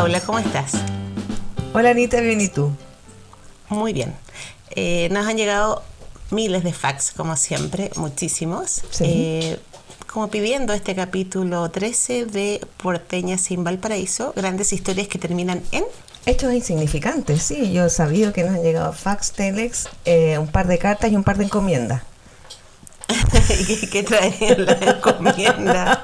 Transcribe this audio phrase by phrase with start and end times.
[0.00, 0.72] Hola Paula, ¿cómo estás?
[1.74, 2.72] Hola Anita, bien y tú.
[3.68, 4.14] Muy bien.
[4.70, 5.82] Eh, nos han llegado
[6.30, 8.80] miles de fax, como siempre, muchísimos.
[8.90, 9.04] Sí.
[9.06, 9.60] Eh,
[10.10, 15.84] como pidiendo este capítulo 13 de Porteña sin Valparaíso, grandes historias que terminan en...
[16.24, 17.70] Hechos insignificantes, sí.
[17.70, 21.16] Yo he sabido que nos han llegado fax, telex, eh, un par de cartas y
[21.16, 22.04] un par de encomiendas.
[23.66, 25.98] ¿Qué, qué traen las encomiendas?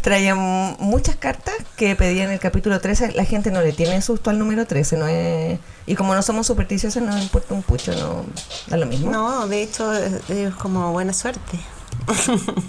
[0.00, 3.12] Traían muchas cartas que pedían el capítulo 13.
[3.12, 4.96] La gente no le tiene susto al número 13.
[4.96, 8.24] No es, y como no somos supersticiosos, no importa un pucho, no
[8.68, 9.10] da lo mismo.
[9.10, 11.58] No, de hecho es como buena suerte.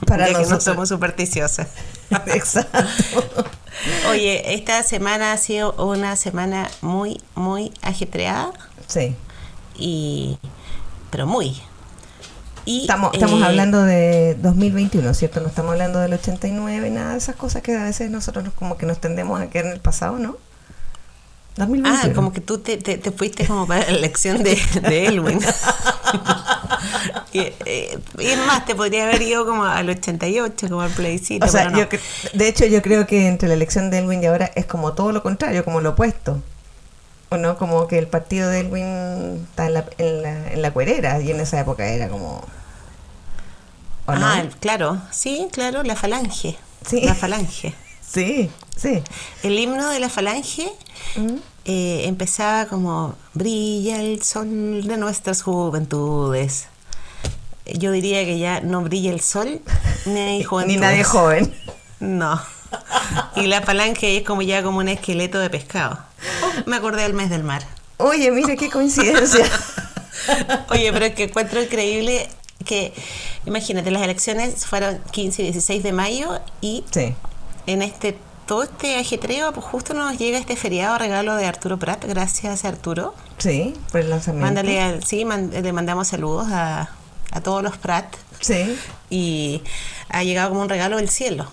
[0.07, 0.63] Para que no nosotros.
[0.63, 1.67] somos supersticiosas.
[2.27, 2.79] Exacto.
[4.09, 8.51] Oye, esta semana ha sido una semana muy, muy ajetreada
[8.87, 9.15] Sí.
[9.75, 10.37] y
[11.09, 11.59] pero muy.
[12.66, 15.40] Y, Estamos, estamos eh, hablando de 2021, ¿cierto?
[15.40, 18.77] No estamos hablando del 89, nada de esas cosas que a veces nosotros nos- como
[18.77, 20.38] que nos tendemos a quedar en el pasado, ¿no?
[21.58, 22.12] 2021.
[22.12, 25.40] Ah, como que tú te, te- te fuiste como para la elección de, de Elwin.
[27.34, 31.46] y, eh, y es más, te podría haber ido como al 88, como al plebiscito.
[31.46, 31.77] O sea, pero no.
[31.80, 34.66] yo cre- de hecho yo creo que entre la elección de Elwin y ahora es
[34.66, 36.41] como todo lo contrario, como lo opuesto.
[37.35, 37.57] ¿O no?
[37.57, 41.31] Como que el partido de Elwin está en la, en la, en la cuerera y
[41.31, 42.41] en esa época era como...
[44.07, 44.25] ¿O no?
[44.25, 46.57] Ah, claro, sí, claro, la falange.
[46.87, 47.01] Sí.
[47.01, 47.73] La falange.
[48.07, 49.01] Sí, sí.
[49.43, 50.71] El himno de la falange
[51.17, 51.35] Mm.
[51.65, 56.67] eh, empezaba como brilla el sol de nuestras juventudes.
[57.65, 59.59] Yo diría que ya no brilla el sol
[60.05, 60.79] ni hay Ni juventudes.
[60.81, 61.53] nadie joven.
[61.99, 62.39] No.
[63.35, 65.97] Y la falange es como ya como un esqueleto de pescado.
[66.66, 67.63] Me acordé del mes del mar.
[67.97, 69.45] Oye, mira qué coincidencia.
[70.69, 72.28] Oye, pero es que encuentro increíble
[72.66, 72.94] que,
[73.46, 77.13] imagínate, las elecciones fueron 15 y 16 de mayo y sí.
[77.68, 82.06] en este todo este ajetreo, pues justo nos llega este feriado regalo de Arturo Prat.
[82.06, 83.16] Gracias, Arturo.
[83.40, 84.46] Sí, por el lanzamiento.
[84.46, 86.90] Mándale al, sí, man- le mandamos saludos a,
[87.31, 88.06] a todos los Prat
[88.42, 88.78] Sí.
[89.09, 89.63] y
[90.09, 91.47] ha llegado como un regalo del cielo.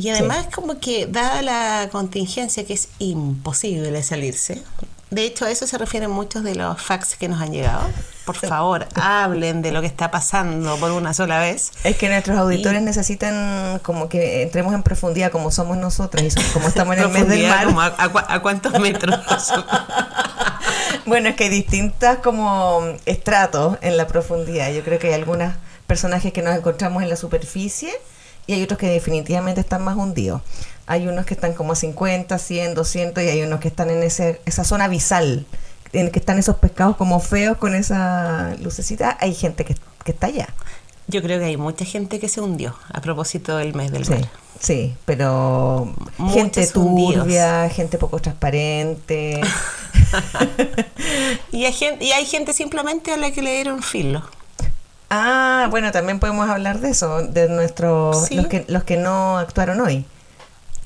[0.00, 4.62] Y además como que dada la contingencia que es imposible salirse,
[5.10, 7.82] de hecho a eso se refieren muchos de los fax que nos han llegado.
[8.26, 11.72] Por favor, hablen de lo que está pasando por una sola vez.
[11.82, 16.52] Es que nuestros auditores Y- necesitan como que entremos en profundidad como somos nosotros y
[16.52, 17.64] como estamos en el mes del mar.
[17.64, 19.18] como a, a a cuántos metros.
[21.06, 24.70] Bueno, es que hay distintas como estratos en la profundidad.
[24.72, 25.54] Yo creo que hay algunos
[25.86, 27.90] personajes que nos encontramos en la superficie
[28.48, 30.42] y hay otros que definitivamente están más hundidos.
[30.86, 34.02] Hay unos que están como a 50, 100, 200 y hay unos que están en
[34.02, 35.46] ese, esa zona abisal,
[35.92, 39.16] en que están esos pescados como feos con esa lucecita.
[39.20, 40.48] Hay gente que, que está allá.
[41.06, 44.10] Yo creo que hay mucha gente que se hundió a propósito del mes del Sí,
[44.12, 44.28] mar.
[44.60, 47.14] sí, pero Muchos gente hundidos.
[47.24, 49.40] turbia, gente poco transparente.
[51.52, 54.22] Y hay, gente, y hay gente simplemente a la que le dieron filo.
[55.10, 58.34] Ah, bueno, también podemos hablar de eso, de nuestros Sí.
[58.34, 60.04] los que los que no actuaron hoy.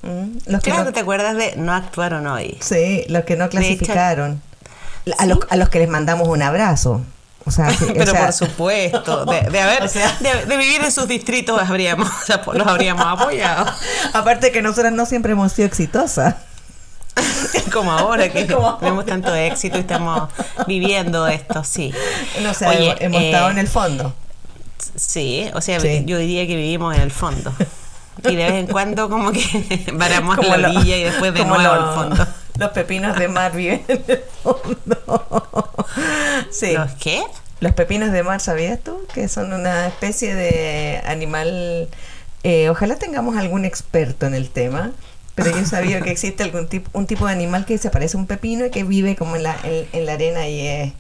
[0.02, 2.56] Mm, Los que Claro, no, ¿te acuerdas de no actuaron hoy?
[2.60, 4.40] sí, los que no hecho, clasificaron.
[5.18, 5.28] a sí.
[5.28, 7.00] los a los que les mandamos un abrazo.
[7.44, 10.56] O sea, sí, o Pero sea, por supuesto, de, de haber, O sea- de, de
[10.56, 13.66] vivir en sus distritos habríamos, o sea, los habríamos apoyado.
[14.12, 16.36] aparte que nosotras no siempre hemos sido exitosas.
[17.72, 20.28] Como ahora que Como tenemos tanto éxito y estamos
[20.66, 21.92] viviendo esto, sí.
[22.42, 24.14] No sé, Oye, hemos, hemos eh, estado en el fondo.
[24.96, 26.02] Sí, o sea, Sí.
[26.06, 27.52] yo diría que vivimos en el fondo.
[28.28, 31.72] Y de vez en cuando como que varamos Como la orilla y después de nuevo
[31.72, 32.26] al fondo.
[32.58, 35.74] Los pepinos de mar viven en el fondo.
[36.50, 36.72] Sí.
[36.74, 37.22] ¿Los qué?
[37.60, 39.00] Los pepinos de mar, ¿sabías tú?
[39.14, 41.88] Que son una especie de animal.
[42.44, 44.90] eh, ojalá tengamos algún experto en el tema,
[45.34, 48.20] pero yo sabía que existe algún tipo, un tipo de animal que se parece a
[48.20, 50.92] un pepino y que vive como en la, en, en la arena y es.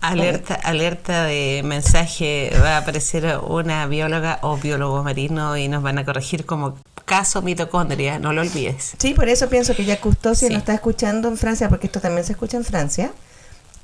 [0.00, 5.98] Alerta, alerta de mensaje, va a aparecer una bióloga o biólogo marino y nos van
[5.98, 8.94] a corregir como caso mitocondria, no lo olvides.
[8.98, 10.48] Sí, por eso pienso que ya Custodia Sí.
[10.48, 13.12] nos está escuchando en Francia, porque esto también se escucha en Francia,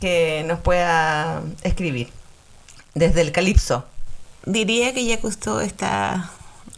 [0.00, 2.08] que nos pueda escribir
[2.94, 3.85] desde el calipso.
[4.44, 6.31] Diría que ya Cousteau está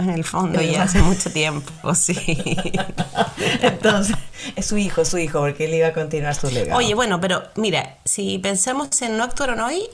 [0.05, 0.81] en el fondo mar.
[0.81, 2.17] hace mucho tiempo, sí.
[3.63, 4.17] Entonces,
[4.57, 6.79] es su hijo, su hijo, porque él iba a continuar su legado.
[6.79, 9.89] Oye, bueno, pero mira, si pensamos en no actuaron hoy,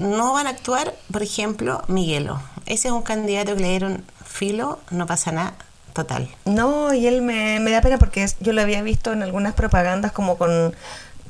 [0.00, 2.40] no van a actuar, por ejemplo, Miguelo.
[2.66, 5.54] Ese es un candidato que le dieron filo, no pasa nada,
[5.92, 6.28] total.
[6.44, 10.12] No, y él me, me da pena porque yo lo había visto en algunas propagandas
[10.12, 10.74] como con...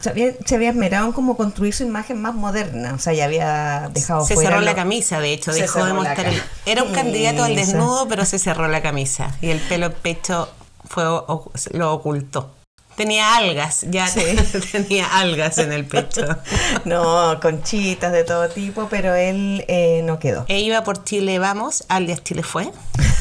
[0.05, 3.25] Se había, se había esmerado en como construir su imagen más moderna, o sea, ya
[3.25, 6.27] había dejado Se fuera cerró la camisa, de hecho, Se dejó de mostrar.
[6.27, 9.35] el- Era un candidato al desnudo, pero se cerró la camisa.
[9.41, 10.49] Y el pelo pecho
[10.89, 12.51] fue o- lo ocultó.
[12.97, 14.21] Tenía algas, ya Sí.
[14.73, 16.27] tenía algas en el pecho.
[16.85, 20.45] No, conchitas de todo tipo, pero él eh, no quedó.
[20.49, 22.71] E iba por Chile Vamos, alias Chile Fue,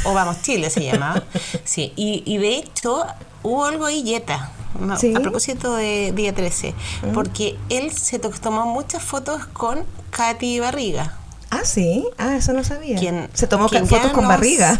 [0.03, 1.23] o Vamos Chile se llamaba.
[1.63, 3.05] Sí, y, y de hecho
[3.41, 5.13] hubo algo ahí yeta, no, Sí.
[5.15, 6.73] a propósito de Día 13,
[7.13, 11.15] porque él se to- tomó muchas fotos con Katy Barriga.
[11.49, 12.97] Ah, sí, ah, eso no sabía.
[12.97, 14.79] Quien- Se tomó quien fotos con nos- barriga.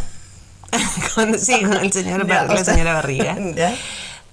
[1.15, 3.37] Con- sí, con el señor la sea, señora Barriga.
[3.55, 3.75] ya.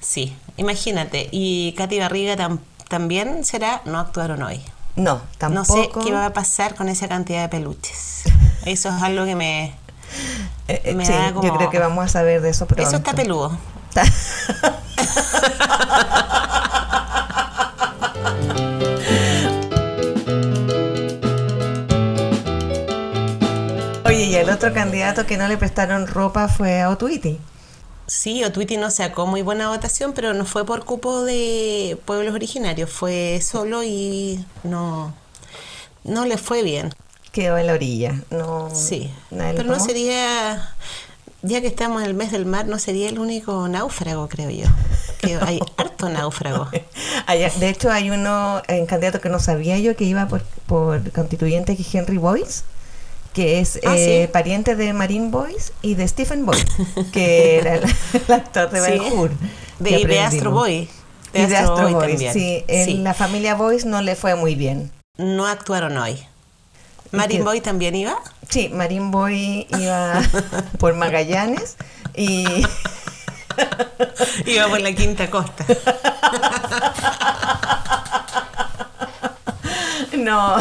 [0.00, 1.28] Sí, imagínate.
[1.32, 4.62] Y Katy Barriga tam- también será, no actuaron hoy.
[4.96, 5.76] No, tampoco.
[5.76, 8.22] No sé qué va a pasar con esa cantidad de peluches.
[8.64, 9.66] Eso es algo que me...
[10.68, 12.82] Eh, eh, sí, da como- yo creo que vamos a saber de eso pronto.
[12.88, 13.56] Eso está peludo.
[24.06, 27.38] Oye, y el otro candidato que no le prestaron ropa fue a Otuiti.
[28.10, 32.90] Sí, Otwiti no sacó muy buena votación, pero no fue por cupo de pueblos originarios,
[32.90, 35.14] fue solo y no,
[36.02, 36.92] no le fue bien.
[37.30, 38.20] Quedó en la orilla.
[38.30, 40.74] No, Sí, pero no sería,
[41.42, 44.66] ya que estamos en el mes del mar, no sería el único náufrago, creo yo.
[45.20, 46.68] Que hay harto náufrago.
[47.60, 51.76] De hecho, hay uno, un candidato que no sabía yo que iba por, por constituyente,
[51.76, 52.62] que es Henry Boyce,
[53.32, 54.32] que es Ah, eh, ¿sí?
[54.32, 56.66] pariente de Marine Boyce y de Stephen Boyce,
[57.12, 58.90] que era el, el actor de Sí.
[58.90, 59.30] Ben Hur.
[59.78, 60.16] De, y.
[60.18, 60.88] Astro Boy.
[61.32, 62.32] Y de Astro Boy, también.
[62.32, 62.64] sí.
[62.66, 62.94] En Sí.
[62.98, 64.90] la familia Boyce no le fue muy bien.
[65.16, 66.18] No actuaron hoy.
[67.12, 68.16] Marin que- Boy también iba.
[68.48, 70.20] Sí, Marine Boy iba
[70.78, 71.76] por Magallanes
[72.16, 72.44] y
[74.46, 75.64] Iba por la quinta costa.
[80.16, 80.56] no,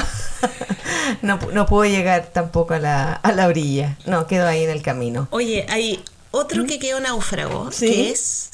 [1.22, 3.98] no, no pudo llegar tampoco a la, a la orilla.
[4.06, 5.28] No, quedó ahí en el camino.
[5.32, 7.88] Oye, hay otro que quedó náufrago, Sí.
[7.88, 8.50] que es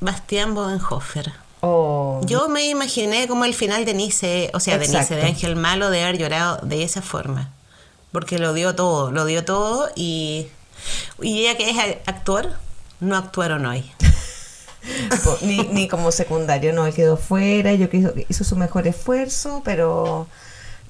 [0.00, 1.32] Bastián Bodenhofer.
[1.62, 4.88] Oh, Yo me imaginé como el final de Nice, o sea, de.
[4.88, 7.52] Nice, de Ángel Malo, de haber llorado de esa forma.
[8.12, 10.48] Porque lo dio todo, lo dio todo y,
[11.20, 12.52] y ella que es actor,
[13.00, 13.90] no actuaron hoy.
[15.42, 20.26] ni, ni como secundario, no, él quedó fuera, yo hizo, hizo su mejor esfuerzo, pero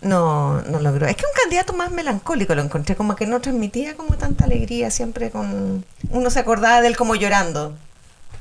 [0.02, 1.06] no, no logró.
[1.06, 4.90] Es que un candidato más melancólico lo encontré, como que no transmitía como tanta alegría,
[4.90, 5.84] siempre con...
[6.11, 7.75] Uno se acordaba de él como llorando.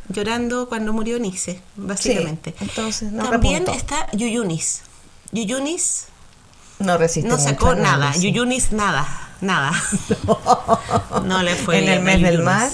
[0.10, 2.52] Llorando cuando murió Nice, básicamente.
[2.58, 4.82] Sí, entonces no También está Yuyunis.
[5.32, 6.06] Yuyunis
[6.80, 8.14] No resiste no sacó nada.
[8.14, 8.22] sí.
[8.22, 9.08] Yuyunis nada,
[9.42, 9.72] nada.
[11.26, 12.46] No le fue en el mes del Yuyunis.
[12.46, 12.70] mar.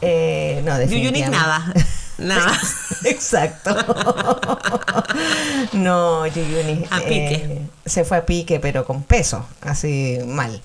[0.00, 1.72] Eh, no, Yuyunis nada.
[2.16, 2.56] Nada.
[3.04, 3.74] Exacto.
[5.72, 6.84] no, Yuyuni.
[6.90, 7.34] A pique.
[7.34, 10.62] eh, se fue a pique, pero con peso, así mal.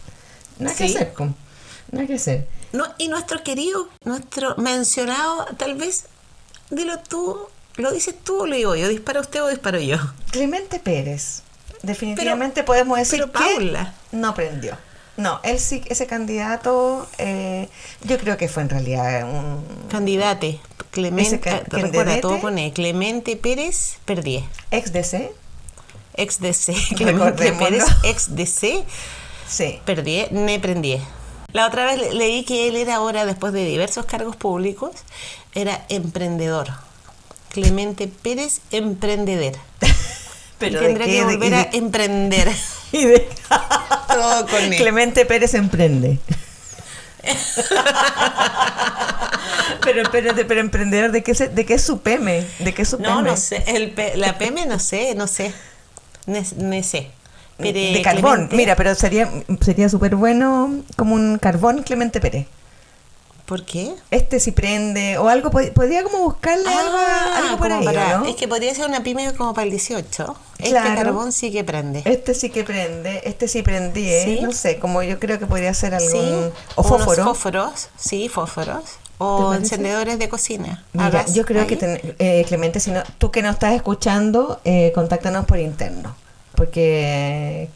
[0.59, 0.95] No hay que Sí.
[0.95, 2.47] hacer, no hay que hacer.
[2.71, 6.05] No, y nuestro querido, nuestro mencionado, tal vez,
[6.69, 7.37] dilo tú,
[7.75, 9.97] lo dices tú o lo digo yo, dispara usted o disparo yo.
[10.31, 11.41] Clemente Pérez.
[11.81, 13.93] Definitivamente podemos decir pero que Paula.
[14.11, 14.77] no prendió.
[15.17, 17.67] No, él sí, ese candidato, eh,
[18.03, 19.65] yo creo que fue en realidad un...
[19.89, 20.59] Candidate,
[20.91, 24.45] Clemente, ca- recuerda, todo pone Clemente Pérez, perdí.
[24.71, 25.31] ex DC.
[26.15, 27.51] Ex DC, Clemente.
[27.53, 28.85] Pérez, ex DC,
[29.47, 29.81] Sí.
[29.85, 31.01] perdí, me prendí.
[31.53, 34.91] La otra vez le- leí que él era ahora, después de diversos cargos públicos,
[35.55, 36.67] era emprendedor.
[37.49, 39.53] Clemente Pérez, emprendedor.
[40.61, 41.11] y ¿de tendrá qué?
[41.11, 42.51] que ¿De- volver a de- emprender.
[42.91, 43.29] y de-
[44.07, 44.75] Todo con él.
[44.77, 46.19] Clemente Pérez emprende.
[49.81, 52.45] pero espérate, pero emprendedor, ¿de qué, se- de qué es su PEME?
[52.59, 53.29] ¿De qué es su No, PEME?
[53.31, 53.63] no sé.
[53.67, 55.53] El P- la PM no sé, no sé.
[56.27, 57.09] Ne sé.
[57.59, 59.29] De carbón, Clemente- mira, pero sería
[59.61, 62.47] sería súper bueno como un carbón Clemente Pérez.
[63.45, 63.95] ¿Por qué?
[64.11, 68.17] Este si prende, o algo, pod- podría como buscarle algo, Ah, algo por ahí, para-
[68.17, 68.25] ¿o ¿no?
[68.27, 70.35] Es que podría ser una pyme como para el 18.
[70.59, 70.95] Este Claro.
[70.95, 72.03] carbón sí que prende.
[72.05, 74.21] Este sí que prende, este sí prendí, ¿eh?
[74.23, 74.39] Sí.
[74.43, 76.11] no sé, como yo creo que podría ser algún...
[76.11, 76.51] sí.
[76.75, 78.83] O fósforos, sí, fósforos.
[78.83, 80.85] ¿Te O encendedores de cocina.
[80.93, 84.91] Mira, yo creo que, ten- eh, Clemente, si no, tú que nos estás escuchando, eh,
[84.93, 86.15] contáctanos por interno,
[86.59, 87.69] porque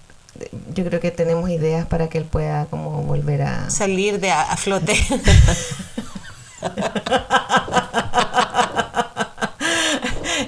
[0.76, 3.70] yo creo que tenemos ideas para que él pueda como volver a...
[3.70, 4.94] Salir de a, a flote.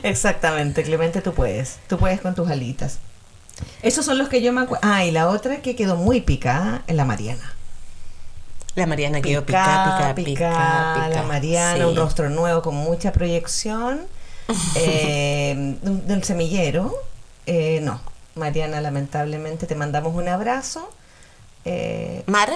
[0.04, 3.00] Exactamente, Clemente, tú puedes, tú puedes con tus alitas.
[3.82, 4.86] Esos son los que yo me acuerdo.
[4.88, 7.54] Ah, y la otra que quedó muy picada es la Mariana.
[8.76, 11.10] La Mariana quedó Pica, pica, pica, pica, pica.
[11.10, 11.84] la Mariana, Sí.
[11.84, 14.02] un rostro nuevo con mucha proyección.
[14.76, 16.94] eh, un- del semillero.
[17.48, 18.02] eh, no,
[18.36, 20.90] Mariana, lamentablemente te mandamos un abrazo.
[21.64, 22.52] eh, Mar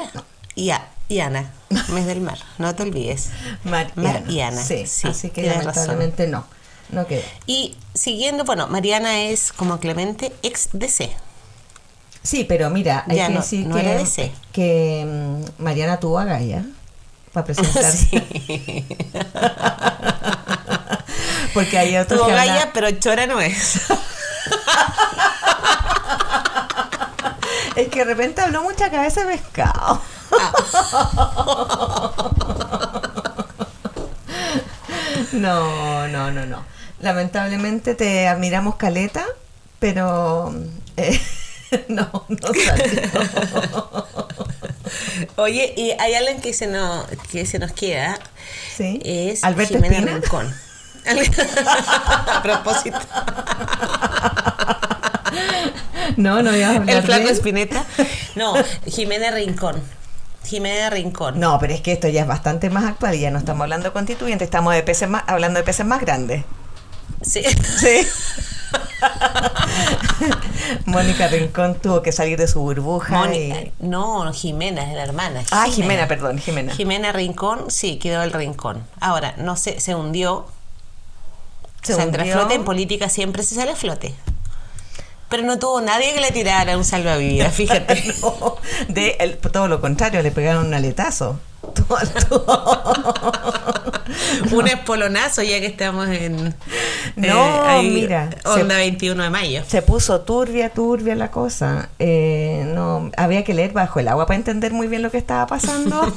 [0.55, 0.88] y A.
[1.07, 1.51] y Ana,
[1.89, 3.29] mes del mar, no te olvides.
[3.63, 5.59] Mar, Mar y Ana, Sí, sí, así que razón.
[5.65, 6.45] lamentablemente no.
[6.89, 7.21] No quedó.
[7.45, 11.12] Y siguiendo, bueno, Mariana es como Clemente, ex DC.
[12.24, 14.31] Sí, pero mira, hay Ya que no- decir no que, ese.
[14.51, 16.65] que mm, Mariana tuvo a Gaia
[17.31, 18.09] para presentarse.
[18.48, 18.86] Sí.
[21.53, 23.81] Porque hay otros Tuvo Gaia, pero chora no es.
[27.75, 30.01] Es que de repente habló mucha cabeza de pescado.
[35.33, 36.63] No, no, no, no.
[36.99, 39.25] Lamentablemente te admiramos caleta,
[39.79, 40.53] pero
[40.97, 41.19] eh,
[41.88, 44.07] no, no salió.
[45.38, 48.19] Oye, y hay alguien que se nos, que se nos queda,
[48.75, 48.99] ¿Sí?
[49.03, 50.19] es Alberto Jimena Espina.
[50.19, 50.55] Rincón.
[52.27, 52.99] A propósito,
[56.17, 57.31] No, no ibas a hablar el flaco de.
[57.31, 57.85] Espineta.
[58.35, 58.53] No,
[58.85, 59.81] Jimena Rincón.
[60.45, 61.39] Jimena Rincón.
[61.39, 63.87] No, pero es que esto ya es bastante más actual y ya no estamos hablando
[63.87, 66.43] de constituyente, estamos de peces más, hablando de peces más grandes.
[67.21, 67.43] Sí.
[67.43, 68.07] Sí.
[70.85, 73.13] Mónica Rincón tuvo que salir de su burbuja.
[73.17, 75.43] Mónica, y- no, Jimena es la hermana.
[75.51, 76.73] Ah, Jimena, perdón, Jimena.
[76.73, 78.83] Jimena Rincón, sí, quedó el rincón.
[78.99, 80.47] Ahora, no sé, se hundió.
[81.81, 82.33] Se a hundió.
[82.33, 84.13] flote, en política siempre se sale a flote.
[85.29, 88.13] Pero no tuvo nadie que le tirara un salvavidas, fíjate.
[88.21, 88.55] No,
[88.88, 91.39] de el- todo lo contrario, le pegaron un aletazo.
[94.51, 96.55] Un espolonazo ya que estamos en
[97.15, 99.63] No, ahí, mira, onda se- 21 de mayo.
[99.67, 101.89] Se puso turbia, turbia la cosa.
[102.00, 105.45] Eh, no, había que leer bajo el agua para entender muy bien lo que estaba
[105.48, 106.12] pasando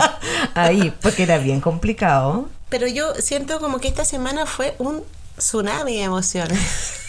[0.54, 2.48] ahí, porque era bien complicado.
[2.70, 5.02] Pero yo siento como que esta semana fue un
[5.36, 7.03] tsunami de emociones.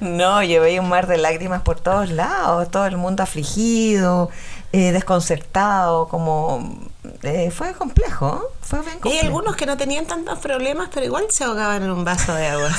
[0.00, 4.30] No, yo veía un mar de lágrimas por todos lados, todo el mundo afligido,
[4.72, 6.78] eh, desconcertado, como...
[7.22, 9.20] eh, fue complejo, fue bien Y complejo.
[9.20, 12.46] hay algunos que no tenían tantos problemas, pero igual se ahogaban en un vaso de
[12.46, 12.70] agua.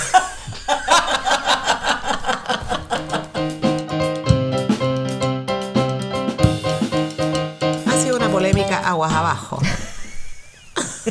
[7.88, 9.60] ha sido una polémica aguas abajo.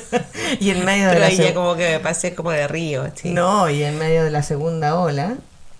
[0.60, 3.04] Y en medio de la ya como que me pasé como de río.
[3.14, 5.34] Sí, No, y en medio de la segunda ola.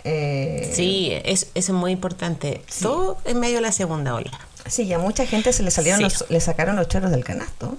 [0.04, 2.62] eh, Sí, es, eso es muy importante.
[2.80, 4.30] Todo en medio de la segunda ola.
[4.66, 6.04] Sí, y a mucha gente se le salieron Sí.
[6.04, 7.76] los, le sacaron los choros del canasto.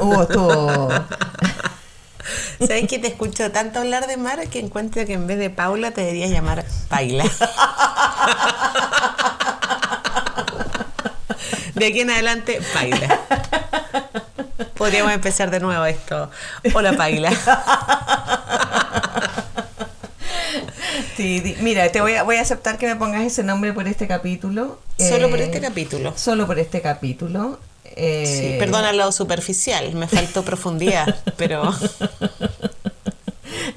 [0.00, 0.88] Hubo, estuvo.
[2.58, 5.90] ¿Sabes que te escucho tanto hablar de mar que encuentro que en vez de Paula
[5.90, 7.24] te deberías llamar Paila?
[11.74, 13.20] De aquí en adelante, Paila.
[14.74, 16.30] Podríamos empezar de nuevo esto.
[16.74, 17.30] Hola, Paila.
[21.16, 24.06] Sí, mira, te voy a, voy a aceptar que me pongas ese nombre por este
[24.06, 24.78] capítulo.
[24.98, 26.12] Solo por Eh, este capítulo.
[26.16, 27.58] Solo por este capítulo.
[27.84, 31.62] Eh, Sí, perdona lo superficial, me faltó profundidad, pero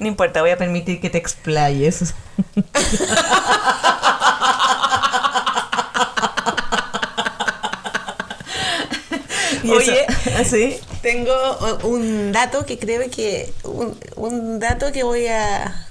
[0.00, 2.14] No importa, voy a permitir que te explayes.
[9.52, 10.06] Y eso- Oye.
[10.44, 10.78] ¿sí?
[11.02, 11.34] tengo
[11.84, 15.86] un dato que creo que un, un dato que voy a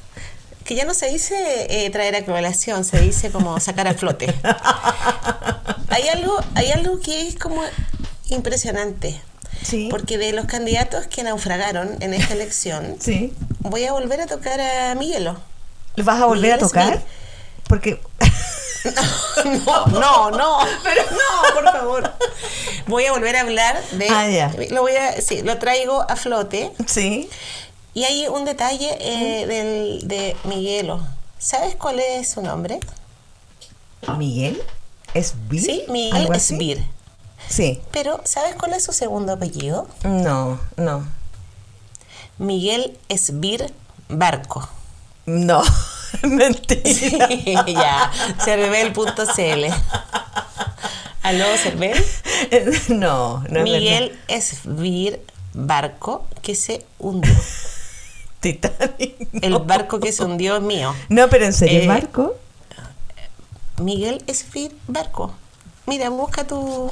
[0.66, 1.36] que ya no se dice
[1.70, 4.34] eh, traer a colación, se dice como sacar a flote.
[5.90, 7.62] Hay algo, hay algo que es como
[8.30, 9.22] impresionante.
[9.64, 9.88] Sí.
[9.90, 13.34] Porque de los candidatos que naufragaron en esta elección, Sí.
[13.60, 15.38] voy a volver a tocar a Miguelo.
[15.96, 16.94] ¿Lo vas a volver a tocar?
[16.96, 17.06] Smith.
[17.68, 18.02] Porque.
[19.46, 22.14] No, no, no, pero no, por favor.
[22.88, 24.08] Voy a volver a hablar de.
[24.10, 24.54] Ah, ya.
[24.72, 26.72] Lo voy a, sí, lo traigo a flote.
[26.86, 27.30] Sí.
[27.94, 31.00] Y hay un detalle eh, del, de Miguelo.
[31.38, 32.80] ¿Sabes cuál es su nombre?
[34.18, 34.62] ¿Miguel?
[35.14, 35.62] ¿Es Vir?
[35.62, 36.54] Sí, Miguel ¿Algo así?
[36.56, 36.86] Esbir.
[37.48, 37.82] Sí.
[37.92, 39.88] Pero ¿sabes cuál es su segundo apellido?
[40.04, 41.08] No, no.
[42.38, 43.74] Miguel Esbir
[44.10, 44.68] Barco.
[45.26, 45.64] No.
[46.28, 47.30] Mentira.
[47.66, 48.12] ya,
[48.44, 49.66] cervel.cl.
[51.24, 52.04] ¿Aló, Cervel?
[52.90, 55.20] No, no es Miguel Esbir
[55.54, 57.34] Barco que se hundió.
[58.42, 59.16] Titanic.
[59.42, 60.94] El barco que se hundió es mío.
[61.10, 62.36] No, pero en serio, Eh, barco.
[63.82, 65.34] Miguel Esbir Barco.
[65.88, 66.92] Mira, busca tu,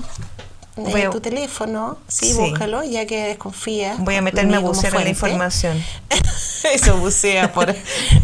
[0.75, 1.97] a- tu teléfono.
[2.07, 2.33] Sí, Sí.
[2.33, 3.99] búscalo, ya que desconfías.
[3.99, 5.83] Voy a de meterme a bucear en la información.
[6.73, 7.75] Eso bucea por,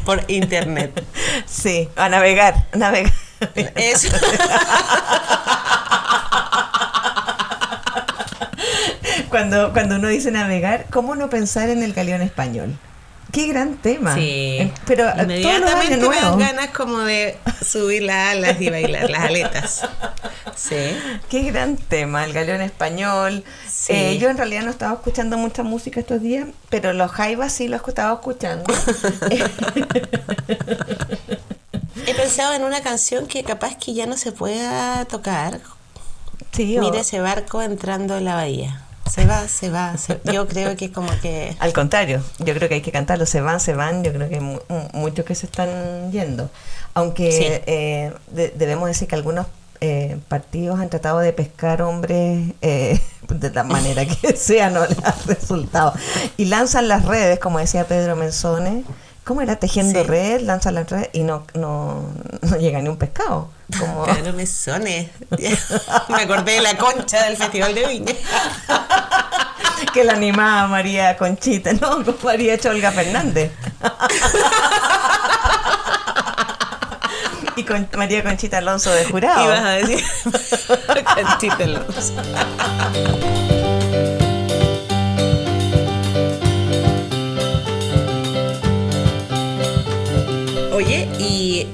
[0.06, 1.04] por internet.
[1.46, 3.14] Sí, a navegar, a navegar.
[3.76, 4.10] Eso.
[9.30, 12.78] Cuando, cuando uno dice navegar, ¿cómo no pensar en el galeón español?
[13.32, 14.16] Qué gran tema.
[14.16, 14.58] Sí.
[14.60, 19.22] Eh, Pero eh, inmediatamente me dan ganas como de subir las alas y bailar las
[19.24, 19.82] aletas.
[20.56, 20.98] Sí.
[21.30, 23.44] Qué gran tema, el galeón español.
[23.70, 23.94] Sí.
[23.94, 27.68] Eh, yo en realidad no estaba escuchando mucha música estos días, pero los jaivas sí
[27.68, 28.66] los estaba escuchando.
[32.08, 35.60] He pensado en una canción que capaz que ya no se pueda tocar.
[36.52, 38.82] sí, Mira ese barco entrando en la bahía.
[39.10, 39.98] Se va, se va.
[39.98, 41.56] se- Yo creo que como que...
[41.60, 43.26] Al contrario, yo creo que hay que cantarlo.
[43.26, 44.04] Se van, se van.
[44.04, 44.60] Yo creo que mu-
[44.94, 46.50] muchos que se están yendo.
[46.94, 47.44] Aunque Sí.
[47.66, 49.48] eh, de- debemos decir que algunos
[49.82, 53.00] eh, partidos han tratado de pescar hombres eh,
[53.30, 55.94] de la manera que sea, no les ha resultado.
[56.38, 58.84] Y lanzan las redes, como decía Pedro Menzones.
[59.30, 59.58] ¿Cómo era?
[59.58, 60.08] Tejiendo Sí.
[60.08, 62.04] red, lanzan las redes y no, no,
[62.42, 63.52] no llega ni un pescado.
[63.78, 64.08] Como...
[64.34, 65.12] Me sones.
[66.10, 68.14] Me acordé de la concha del Festival de Viña.
[69.94, 73.52] que la animaba María Conchita, no, con María Cholga Fernández.
[77.56, 79.46] y con María Conchita Alonso de jurado.
[79.46, 80.04] Ibas a decir
[81.14, 82.14] Conchita Alonso.
[91.20, 91.68] Y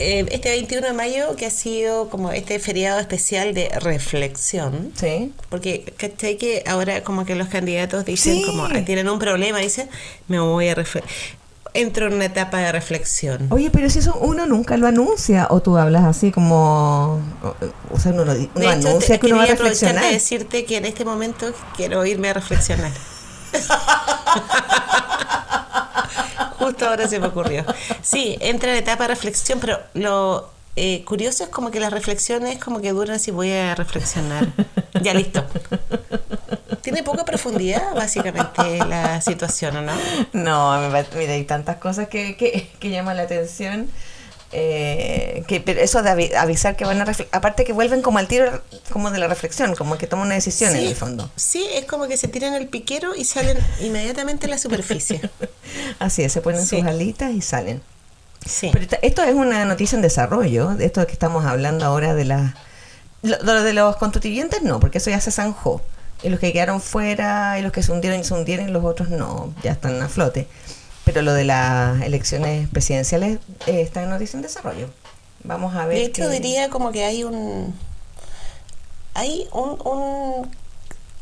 [0.00, 5.32] eh, este 21 de mayo, que ha sido como este feriado especial de reflexión, Sí.
[5.50, 6.36] porque ¿cachai?
[6.36, 8.44] que ahora como que los candidatos dicen Sí.
[8.44, 9.88] como ah, tienen un problema, dicen,
[10.26, 10.74] me voy a
[11.74, 13.48] entro en una etapa de reflexión.
[13.50, 17.20] Oye, pero si eso uno nunca lo anuncia, o tú hablas así como.
[17.90, 20.04] O, sea, uno, De hecho, anuncia te- que uno va a reflexionar.
[20.04, 22.92] de decirte que en este momento quiero irme a reflexionar.
[26.58, 27.64] Justo ahora se me ocurrió.
[28.02, 32.58] Sí, entra en etapa de reflexión, pero lo eh, curioso es como que las reflexiones
[32.58, 34.48] como que duran si voy a reflexionar.
[35.02, 35.44] Ya listo.
[36.80, 39.92] Tiene poca profundidad, básicamente, la situación, ¿o no?
[40.32, 43.88] No, mira, hay tantas cosas que, que, que llaman la atención.
[44.56, 48.28] Eh, que pero eso de avi- avisar que van a aparte que vuelven como al
[48.28, 48.62] tiro
[48.92, 51.28] como de la reflexión, como que toman una decisión en el fondo.
[51.34, 55.20] sí, es como que se tiran el piquero y salen inmediatamente a la superficie.
[55.98, 56.78] Así es, se ponen Sí.
[56.78, 57.82] sus alitas y salen.
[58.46, 58.70] Sí.
[58.72, 62.52] Pero esto es una noticia en desarrollo, de esto que estamos hablando ahora de las...
[63.22, 65.80] De los constituyentes no, porque eso ya se zanjó.
[66.22, 69.08] Y los que quedaron fuera y los que se hundieron y se hundieron, los otros
[69.08, 70.46] no, ya están a flote.
[71.04, 74.88] Pero lo de las elecciones presidenciales eh, está en noticia en desarrollo.
[75.42, 75.98] Vamos a ver.
[75.98, 77.74] De hecho, diría como que hay un.
[79.14, 80.50] Hay un, un,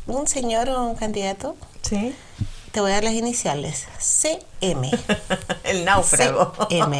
[0.07, 2.15] un señor o un candidato, Sí.
[2.71, 4.91] te voy a dar las iniciales: CM.
[5.65, 6.53] El náufrago.
[6.71, 6.99] CM.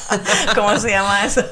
[0.54, 1.42] ¿Cómo se llama eso?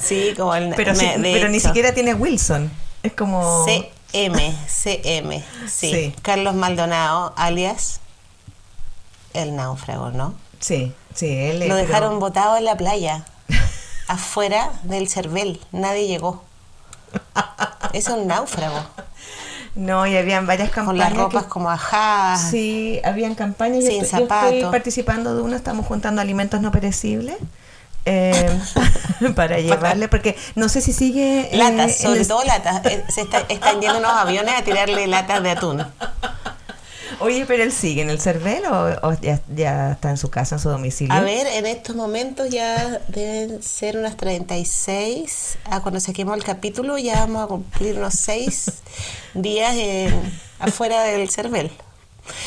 [0.00, 0.72] Sí, como el.
[0.76, 2.70] Pero, me- pero ni siquiera tiene Wilson.
[3.02, 3.64] Es como...
[4.12, 5.44] CM, CM.
[5.68, 5.90] Sí.
[5.92, 6.14] Sí.
[6.22, 8.00] Carlos Maldonado, alias
[9.42, 10.34] el náufrago, ¿no?
[10.60, 13.24] Sí, sí, él Lo pero- dejaron botado en la playa,
[14.08, 15.60] afuera del Cervel.
[15.72, 16.42] Nadie llegó.
[17.92, 18.80] Es un náufrago.
[19.74, 21.10] No, y habían varias Con campañas.
[21.10, 22.50] las ropas que- como ajadas.
[22.50, 23.84] Sí, habían campañas.
[23.84, 24.70] Yo Sin yo estoy zapato.
[24.70, 27.36] participando de una, estamos juntando alimentos no perecibles.
[28.04, 28.58] eh,
[29.36, 31.48] para llevarle, porque no sé si sigue.
[31.52, 32.84] eh, Latas, en sobre el- todo latas.
[32.86, 35.86] Eh, Se está- están yendo unos aviones a tirarle latas de atún.
[37.20, 40.54] Oye, pero él sigue en el CERVEL o, o ya, ya está en su casa,
[40.56, 41.12] en su domicilio.
[41.12, 45.58] A ver, en estos momentos ya deben ser unas 36.
[45.64, 48.70] Ah, cuando saquemos el capítulo ya vamos a cumplir unos 6
[49.34, 51.70] días en- afuera del Cervel.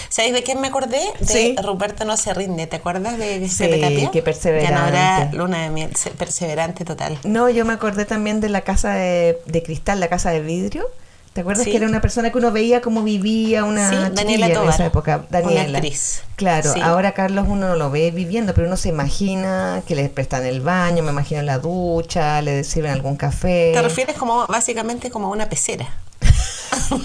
[0.09, 1.01] ¿Sabéis de quién me acordé?
[1.19, 1.55] De Sí.
[1.61, 2.67] Ruperto No Se Rinde.
[2.67, 4.11] ¿Te acuerdas de Sí, Tapia?
[4.11, 4.71] qué perseverante.
[4.71, 5.95] Ganadora Luna de Miel.
[5.95, 7.17] se- Perseverante total.
[7.23, 10.85] No, yo me acordé también de la casa de, de cristal, la casa de vidrio.
[11.33, 11.71] ¿Te acuerdas Sí.
[11.71, 15.23] que era una persona que uno veía cómo vivía una Sí, Daniela en esa época?
[15.31, 16.23] una actriz.
[16.35, 16.81] Claro, Sí.
[16.81, 20.59] ahora Carlos uno no lo ve viviendo, pero uno se imagina que le prestan el
[20.59, 23.71] baño, me imagino la ducha, le sirven algún café.
[23.73, 25.87] Te refieres como básicamente como a una pecera.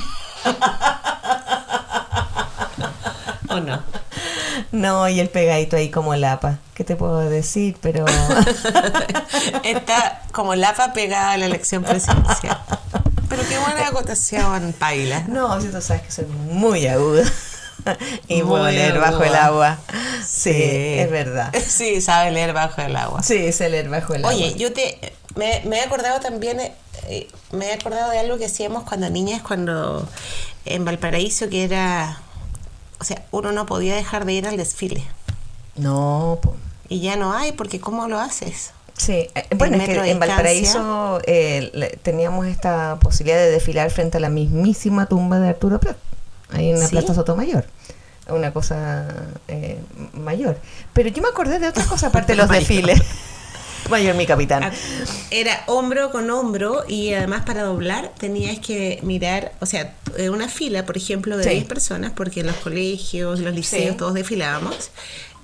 [3.48, 3.80] ¿O no?
[4.72, 6.58] No, y el pegadito ahí como lapa.
[6.74, 7.76] ¿Qué te puedo decir?
[7.80, 8.04] Pero
[9.64, 12.58] Está como lapa pegada a la elección presidencial.
[13.56, 15.24] Qué buena acotación, Paila.
[15.28, 17.24] no, si tú sabes que soy muy aguda
[18.28, 19.78] y Muy puedo leer bajo el agua.
[20.26, 21.52] Sí, es verdad.
[21.66, 23.22] Sí, sabe leer bajo el agua.
[23.22, 24.56] Sí, sé leer bajo el Oye, agua.
[24.58, 28.84] yo te me, me he acordado también, eh, me he acordado de algo que hacíamos
[28.84, 30.08] cuando niñas, cuando
[30.64, 32.18] en Valparaíso, que era,
[32.98, 35.04] o sea, uno no podía dejar de ir al desfile.
[35.76, 36.56] No, po.
[36.88, 38.70] Y ya no hay, porque ¿cómo lo haces?
[38.96, 44.20] Sí, eh, bueno, es que en Valparaíso eh, teníamos esta posibilidad de desfilar frente a
[44.20, 45.96] la mismísima tumba de Arturo Prat,
[46.50, 46.92] ahí en la ¿Sí?
[46.96, 47.66] Plaza Sotomayor.
[48.28, 49.06] una cosa
[49.48, 49.78] eh,
[50.14, 50.58] mayor.
[50.94, 53.00] Pero yo me acordé de otras cosas aparte de los desfiles.
[53.90, 54.64] Mayor mi capitán.
[54.64, 54.72] Ah,
[55.30, 60.48] Era hombro con hombro y además para doblar tenías que mirar, o sea, eh, una
[60.48, 61.50] fila, por ejemplo, de Sí.
[61.50, 63.96] 10 personas, porque en los colegios, los liceos, Sí.
[63.96, 64.90] todos desfilábamos.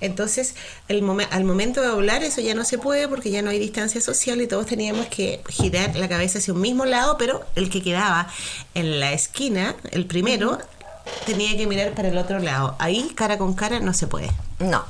[0.03, 0.55] Entonces,
[0.89, 3.59] el momen- al momento de doblar eso ya no se puede porque ya no hay
[3.59, 7.71] distancia social y todos teníamos que girar la cabeza hacia un mismo lado, pero el
[7.71, 8.29] que quedaba
[8.75, 10.59] en la esquina, el primero,
[11.27, 12.77] tenía que mirar para el otro lado.
[12.79, 14.31] Ahí, cara con cara, no se puede.
[14.59, 14.85] No.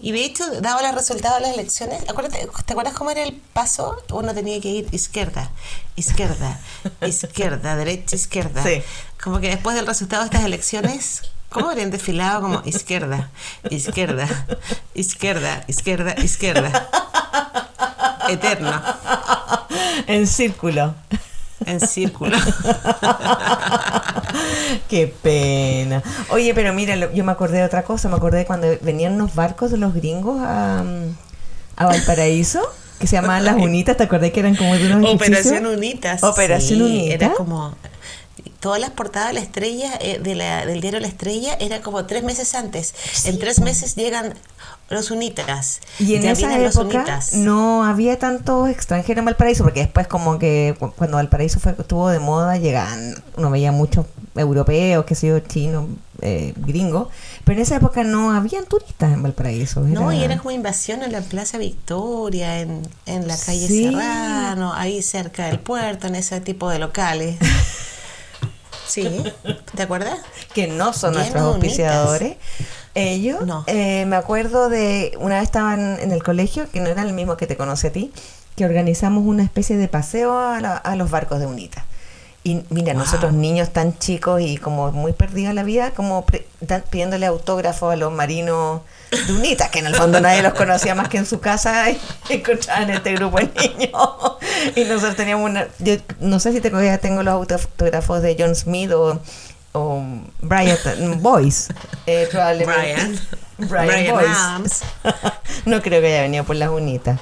[0.00, 3.32] Y de hecho, dado los resultados de las elecciones, acuérdate, ¿te acuerdas cómo era el
[3.34, 4.00] paso?
[4.12, 5.50] Uno tenía que ir izquierda,
[5.96, 6.60] izquierda,
[7.06, 8.62] izquierda, derecha, izquierda.
[8.62, 8.80] Sí.
[9.22, 12.42] Como que después del resultado de estas elecciones, ¿cómo habrían desfilado?
[12.42, 13.30] Como izquierda,
[13.70, 14.28] izquierda,
[14.94, 16.88] izquierda, izquierda, izquierda.
[18.28, 18.82] Eterno,
[20.06, 20.94] En círculo.
[21.64, 22.36] en círculo.
[24.88, 26.02] Qué pena.
[26.30, 28.08] Oye, pero mira, yo me acordé de otra cosa.
[28.08, 30.82] Me acordé de cuando venían unos barcos de los gringos a,
[31.76, 32.60] a Valparaíso,
[32.98, 33.96] que se llamaban Las Unitas.
[33.96, 35.66] ¿Te acordás que eran como de unos Operación?
[35.66, 36.22] Unitas.
[36.22, 37.14] Operación Sí, Unitas.
[37.22, 37.74] Era como.
[38.60, 42.06] Todas las portadas de la estrella, eh, de la, del diario La Estrella, era como
[42.06, 42.92] tres meses antes.
[43.24, 44.34] En tres meses llegan
[44.90, 45.80] los unitas.
[46.00, 50.74] Y en esa los época no había tantos extranjeros en Valparaíso, porque después como que
[50.78, 55.38] cu- cuando Valparaíso fue, estuvo de moda, llegaban, uno veía muchos europeos, que sé yo,
[55.40, 55.84] chinos,
[56.20, 57.08] eh, gringos,
[57.44, 59.80] pero en esa época no habían turistas en Valparaíso.
[59.82, 63.84] No, y era como invasión en la Plaza Victoria, en, en la calle Sí.
[63.84, 67.36] Serrano, ahí cerca del puerto, en ese tipo de locales.
[68.88, 69.22] Sí,
[69.76, 70.18] ¿te acuerdas?
[70.54, 71.62] que no son Bien nuestros bonitas.
[71.62, 72.36] auspiciadores.
[72.94, 73.62] Ellos, No.
[73.68, 77.36] eh, me acuerdo de una vez estaban en el colegio, que no era el mismo
[77.36, 78.12] que te conoce a ti,
[78.56, 81.84] que organizamos una especie de paseo a, la- a los barcos de UNITA.
[82.48, 83.02] Y mira, Wow.
[83.02, 86.24] nosotros niños tan chicos y como muy perdidos en la vida, como
[86.90, 88.80] pidiéndole autógrafo a los marinos
[89.10, 91.98] de UNITA, que en el fondo nadie los conocía más que en su casa y
[92.30, 93.92] encontraban este grupo de niños.
[94.76, 98.54] Y nosotros teníamos una, yo no sé si te todavía tengo los autógrafos de John
[98.54, 99.20] Smith o,
[99.72, 100.02] o
[100.40, 100.78] Brian
[101.20, 101.74] Boyce,
[102.06, 102.80] eh, probablemente.
[102.80, 103.20] Brian.
[103.58, 104.84] Brian, Brian Boyce.
[105.66, 107.20] No creo que haya venido por las unitas.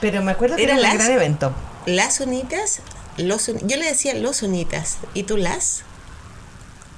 [0.00, 1.52] Pero me acuerdo que era Eran un gran evento.
[1.84, 2.80] Las unitas,
[3.18, 4.98] los yo le decía los unitas.
[5.14, 5.82] ¿Y tú las?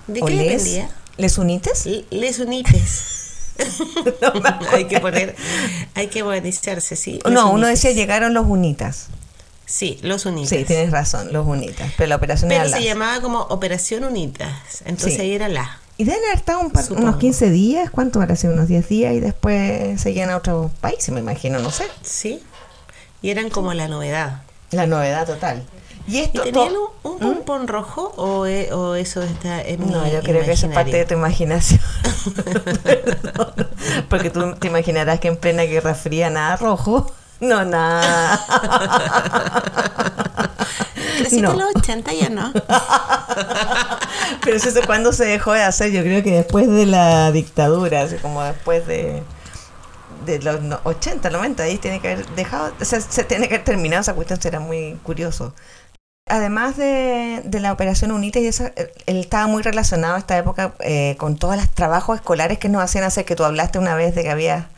[0.07, 0.65] ¿De ¿O qué les?
[0.65, 0.91] dependía?
[1.17, 1.87] ¿Les unites?
[1.87, 3.15] L- Les unites.
[4.73, 5.35] hay que poner,
[5.95, 7.19] hay que modernizarse, sí.
[7.29, 9.07] No, uno decía llegaron los unitas.
[9.67, 10.49] Sí, los unitas.
[10.51, 11.93] Sí, tienes razón, los unitas.
[11.99, 12.85] Pero la operación Pero era se las.
[12.85, 14.51] llamaba como Operación Unitas.
[14.87, 15.21] Entonces Sí.
[15.21, 15.79] ahí era la.
[15.99, 17.09] Y deben haber estado un par- Supongo.
[17.09, 18.55] unos 15 días, ¿cuánto habrá sido?
[18.55, 21.85] Unos 10 días y después seguían a otros países, me imagino, no sé.
[22.03, 22.41] Sí.
[23.21, 24.43] Y eran como la novedad.
[24.71, 25.65] La novedad total.
[26.09, 26.43] Y ¿Y esto
[27.03, 30.53] un, un pompón rojo o, e- o eso está en mi No, yo creo que
[30.53, 31.81] eso es parte de tu imaginación.
[34.09, 37.13] Porque tú te imaginarás que en plena Guerra Fría nada rojo.
[37.41, 38.41] No, nada.
[41.33, 41.51] No.
[41.53, 42.53] en los 80 ya no.
[44.43, 48.03] Pero es eso cuando se dejó de hacer, yo creo que después de la dictadura,
[48.03, 49.23] así como después de,
[50.25, 53.57] de los no- 80, 90, ahí tiene que haber dejado, o sea, se tiene que
[53.57, 55.53] haber terminado, esa cuestión será muy curioso.
[56.29, 58.65] Además de, de la operación UNITA y eso,
[59.07, 62.83] él estaba muy relacionado a esta época eh, con todos los trabajos escolares que nos
[62.83, 64.69] hacían hacer, que tú hablaste una vez de que había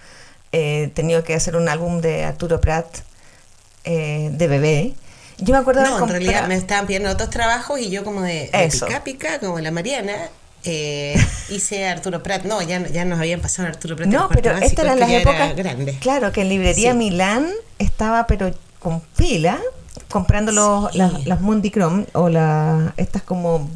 [0.53, 2.87] eh, tenido que hacer un álbum de Arturo Prat
[3.85, 4.95] eh, de bebé.
[5.39, 8.05] Yo me acuerdo de No, en comprar- realidad me estaban pidiendo otros trabajos y yo
[8.05, 8.87] como de, de Eso.
[8.87, 10.13] pica pica, como la Mariana,
[10.65, 11.15] eh,
[11.49, 12.45] hice Arturo Prat.
[12.45, 14.09] No, ya, ya nos habían pasado Arturo Prat.
[14.09, 15.95] No, pero estas eran las era épocas.
[16.01, 16.99] Claro, que en librería Sí.
[16.99, 19.59] Milán estaba, pero con fila,
[20.09, 20.99] comprando los, Sí.
[20.99, 23.69] las, las Mundicrom o la, estas como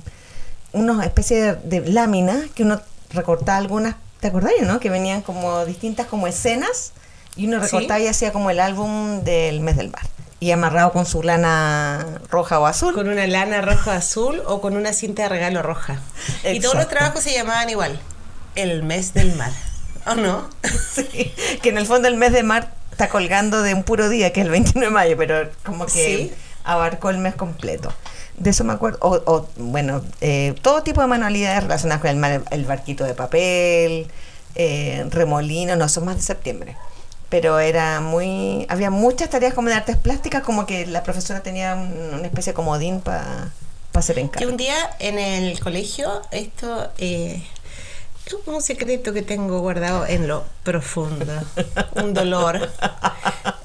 [0.72, 4.80] unas especies de, de láminas que uno recortaba algunas, ¿te acordás, no?
[4.80, 6.92] Que venían como distintas como escenas
[7.36, 7.64] y uno Sí.
[7.64, 10.02] recortaba y hacía como el álbum del mes del mar.
[10.40, 12.92] Y amarrado con su lana roja o azul.
[12.92, 16.00] Con una lana roja azul o con una cinta de regalo roja.
[16.52, 17.98] Y todos los trabajos se llamaban igual.
[18.54, 19.52] El mes del mar.
[20.06, 20.48] ¿O no?
[20.94, 21.32] Sí,
[21.62, 24.40] que en el fondo el mes de mar está colgando de un puro día, que
[24.40, 26.32] es el 29 de mayo, pero como que Sí.
[26.62, 27.92] abarcó el mes completo.
[28.38, 28.98] De eso me acuerdo.
[29.02, 33.14] O, o, bueno, eh, todo tipo de manualidades relacionadas con el mar, el barquito de
[33.14, 34.06] papel,
[34.54, 36.76] eh, remolino, no, son más de septiembre.
[37.28, 38.64] Pero era muy.
[38.68, 42.52] Había muchas tareas como de artes plásticas, como que la profesora tenía un- una especie
[42.52, 43.50] de comodín para
[43.92, 44.50] hacer Que encargo.
[44.50, 47.42] un día en el colegio, esto eh,
[48.26, 51.32] es un secreto que tengo guardado en lo profundo,
[51.96, 52.70] un dolor.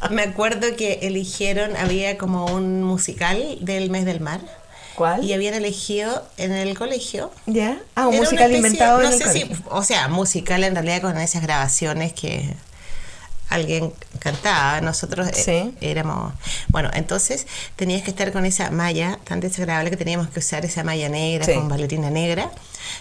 [0.09, 4.41] Me acuerdo que eligieron, había como un musical del mes del mar
[4.95, 5.23] ¿Cuál?
[5.23, 7.31] Y habían elegido en el colegio.
[7.45, 7.79] ¿Ya?
[7.95, 9.55] Ah, un Era musical especie- inventado no en el sé colegio.
[9.55, 12.53] si, o sea, musical en realidad con esas grabaciones que
[13.47, 14.81] alguien cantaba.
[14.81, 15.75] Nosotros eh, Sí.
[15.79, 16.33] éramos.
[16.67, 20.83] Bueno, entonces tenías que estar con esa malla tan desagradable que teníamos que usar esa
[20.83, 21.53] malla negra Sí.
[21.53, 22.51] con bailarina negra.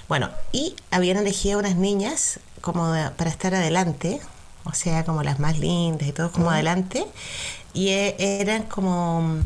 [0.09, 4.21] Bueno, y habían elegido unas niñas como de- para estar adelante,
[4.65, 7.07] o sea, como las más lindas y todo como adelante.
[7.75, 9.39] Y eh, eran como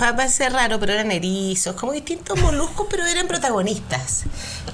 [0.00, 4.24] va va a ser raro, pero eran erizos, como distintos moluscos, pero eran protagonistas.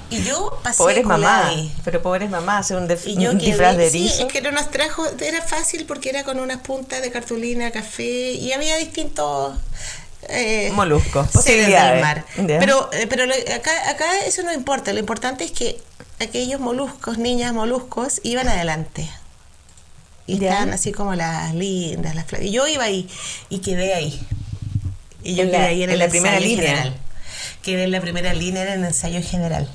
[0.09, 1.51] Y yo pasé Pobres mamá.
[1.85, 4.25] Pero pobres mamá, hace un, dif- Y yo un quedé, disfraz de sí, erizo.
[4.27, 8.31] es que no nos trajo, era fácil porque era con unas puntas de cartulina, café,
[8.33, 9.57] y había distintos
[10.29, 11.93] eh, Moluscos, posibilidades.
[11.93, 12.25] del mar.
[12.59, 15.79] Pero, eh, pero lo- acá, acá eso no importa, lo importante es que
[16.19, 19.09] aquellos moluscos, niñas moluscos, iban adelante.
[20.27, 20.49] Y Ya.
[20.51, 23.07] estaban así como las lindas, las fla- Y yo iba ahí
[23.49, 24.19] y quedé ahí.
[25.23, 26.67] Y yo En la- quedé ahí en, en el la primera línea.
[26.69, 26.95] general.
[27.61, 29.67] Quedé en la primera línea en el ensayo general.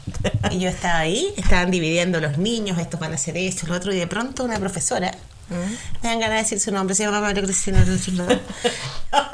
[0.51, 3.93] Y yo estaba ahí, estaban dividiendo los niños, estos van a hacer esto, lo otro,
[3.93, 5.13] y de pronto una profesora.
[5.51, 7.85] Me dan ganas de decir su nombre, se llama María Cristina.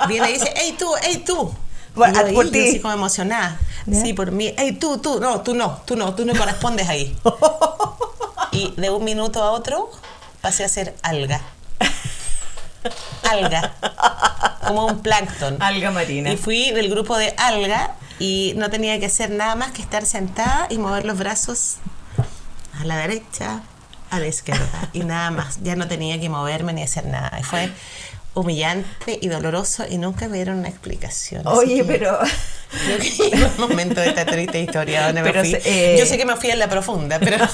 [0.09, 1.55] Viene y dice, hey tú, hey tú.
[1.95, 2.69] Bueno, yo por ti.
[2.69, 3.59] así como emocionada.
[3.87, 4.03] ¿Ya?
[4.03, 4.53] Sí, por mí.
[4.57, 7.17] Hey tú, tú, no, tú no, tú no, tú no correspondes ahí.
[8.53, 9.91] Y de un minuto a otro
[10.41, 11.43] pasé a ser alga.
[13.31, 13.75] Alga.
[14.67, 15.61] Como un plancton.
[15.61, 16.33] Alga marina.
[16.33, 20.07] Y fui del grupo de alga y no tenía que hacer nada más que estar
[20.07, 21.77] sentada y mover los brazos
[22.81, 23.63] a la derecha,
[24.17, 25.59] a la izquierda y nada más.
[25.63, 27.39] Ya no tenía que moverme ni hacer nada.
[27.41, 27.71] Y fue
[28.35, 31.47] humillante y doloroso y nunca me dieron una explicación.
[31.47, 32.19] Oye, pero
[32.85, 35.51] Creo que llegó el momento de esta triste historia donde me fui.
[35.53, 35.63] se-
[35.95, 37.47] eh, Yo sé que me fui en la profunda, pero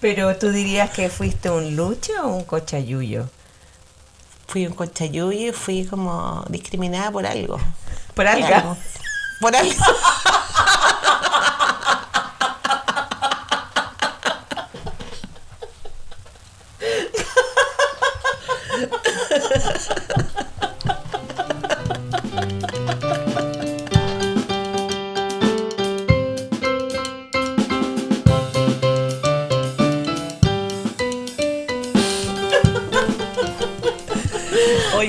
[0.00, 3.28] pero tú dirías que fuiste un lucho o un cochayuyo?
[4.48, 7.56] fui un cochayuyo y fui como discriminada por algo.
[7.56, 8.58] Por Por alga.
[8.58, 8.76] algo.
[9.40, 9.72] Por algo.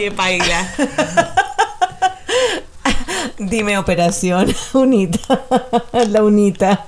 [0.03, 0.67] Oye, Paila.
[3.37, 5.39] Dime operación, unita,
[6.09, 6.83] la unita.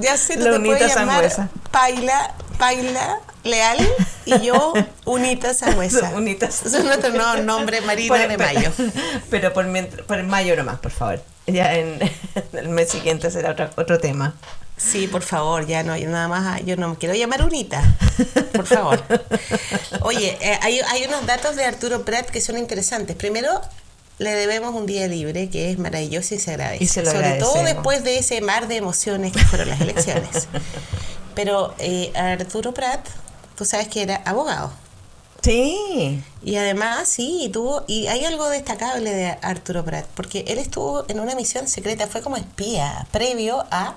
[0.00, 1.48] Ya sé, tú La te unita puedes llamar sangüesa.
[1.70, 3.78] Paila, Paila Leal
[4.24, 4.72] y yo
[5.04, 6.10] Unita Sangüesa.
[6.16, 8.72] Unita es nuestro nuevo nombre marino de mayo.
[9.30, 11.22] Pero por, mientr- por mayo nomás, por favor.
[11.46, 11.98] Ya en
[12.52, 14.34] el mes siguiente será otro, otro tema.
[14.76, 17.80] Sí, por favor, ya no, yo nada más, yo no me quiero llamar Unita,
[18.52, 19.02] por favor.
[20.02, 23.14] Oye, eh, hay, hay unos datos de Arturo Prat que son interesantes.
[23.14, 23.60] Primero,
[24.18, 26.84] le debemos un día libre que es maravilloso y se agradece.
[26.84, 30.48] Y se Sobre todo después de ese mar de emociones que fueron las elecciones.
[31.34, 33.06] Pero eh, Arturo Prat,
[33.56, 34.72] tú sabes que era abogado.
[35.42, 36.22] Sí.
[36.42, 41.20] Y además, sí, tuvo, y hay algo destacable de Arturo Prat, porque él estuvo en
[41.20, 43.94] una misión secreta, fue como espía, previo a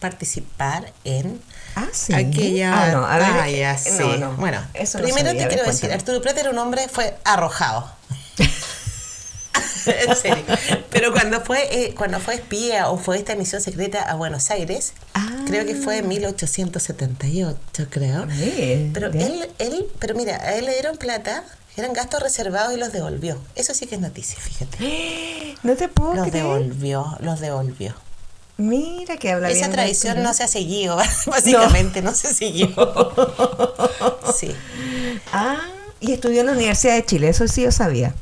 [0.00, 1.40] participar en
[1.74, 2.12] Ah, sí.
[2.14, 3.90] aquella Ah, no, a ver, eh, sí.
[3.98, 5.92] no, no, Bueno, eso primero sabía, te ver, quiero decir.
[5.92, 7.90] Arturo Prat era un hombre, fue arrojado.
[9.86, 10.44] en serio.
[10.90, 14.92] Pero cuando fue, eh, cuando fue espía o fue esta misión secreta a Buenos Aires,
[15.14, 15.44] Ah.
[15.46, 18.26] creo que fue en 1878, creo.
[18.26, 19.26] Bien, Pero bien.
[19.32, 21.42] él, él, pero mira, a él le dieron plata,
[21.76, 23.38] eran gastos reservados y los devolvió.
[23.54, 25.56] Eso sí que es noticia, fíjate.
[25.62, 26.44] No te puedo Los creer.
[26.44, 27.94] devolvió, los devolvió.
[28.58, 32.68] Mira que habla bien Esa tradición no se ha seguido, básicamente no, se siguió.
[34.36, 34.54] Sí.
[35.32, 35.56] Ah,
[36.00, 38.14] y estudió en la Universidad de Chile, eso sí yo sabía.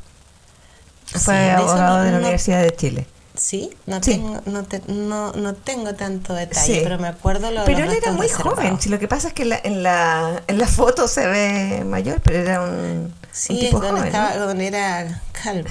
[1.05, 3.07] Sí, Fue eso abogado no- de la no- Universidad de Chile.
[3.35, 4.11] Sí, no, Sí.
[4.13, 6.79] Tengo, no, te- no, no tengo tanto detalle, Sí.
[6.83, 8.57] pero me acuerdo lo Pero él era muy reservados.
[8.59, 8.79] joven.
[8.81, 11.83] Si lo que pasa es que en la, en la, en la foto se ve
[11.85, 14.05] mayor, pero era un, un Sí, es tipo donde, joven.
[14.07, 14.47] estaba, ¿no?
[14.47, 15.69] donde era calvo.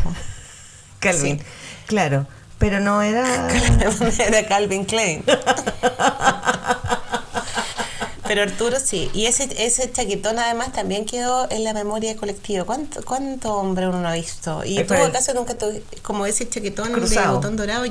[1.01, 1.39] Calvin.
[1.41, 1.45] sí.
[1.87, 2.27] Claro.
[2.59, 3.49] Pero no era.
[4.19, 5.25] era Calvin Klein.
[8.27, 9.11] Pero Arturo sí.
[9.15, 12.65] Y ese, ese chaquetón además también quedó en la memoria colectiva.
[12.65, 14.63] ¿Cuánto, cuánto hombre uno no ha visto?
[14.65, 17.35] Y tú acaso nunca tuve como ese chaquetón de Cruzado.
[17.37, 17.85] botón dorado.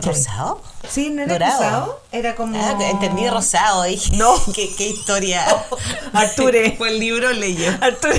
[0.00, 0.62] ¿Rosado?
[0.88, 1.56] Sí, no era Dorado.
[1.58, 2.00] cruzado.
[2.12, 2.56] Era como.
[2.56, 3.82] Ah, entendí rosado.
[3.82, 4.32] Dije, No.
[4.54, 5.44] ¿Qué, qué historia.
[6.12, 6.76] Arture.
[6.76, 7.72] Fue el libro leyó.
[7.80, 8.14] Arturo.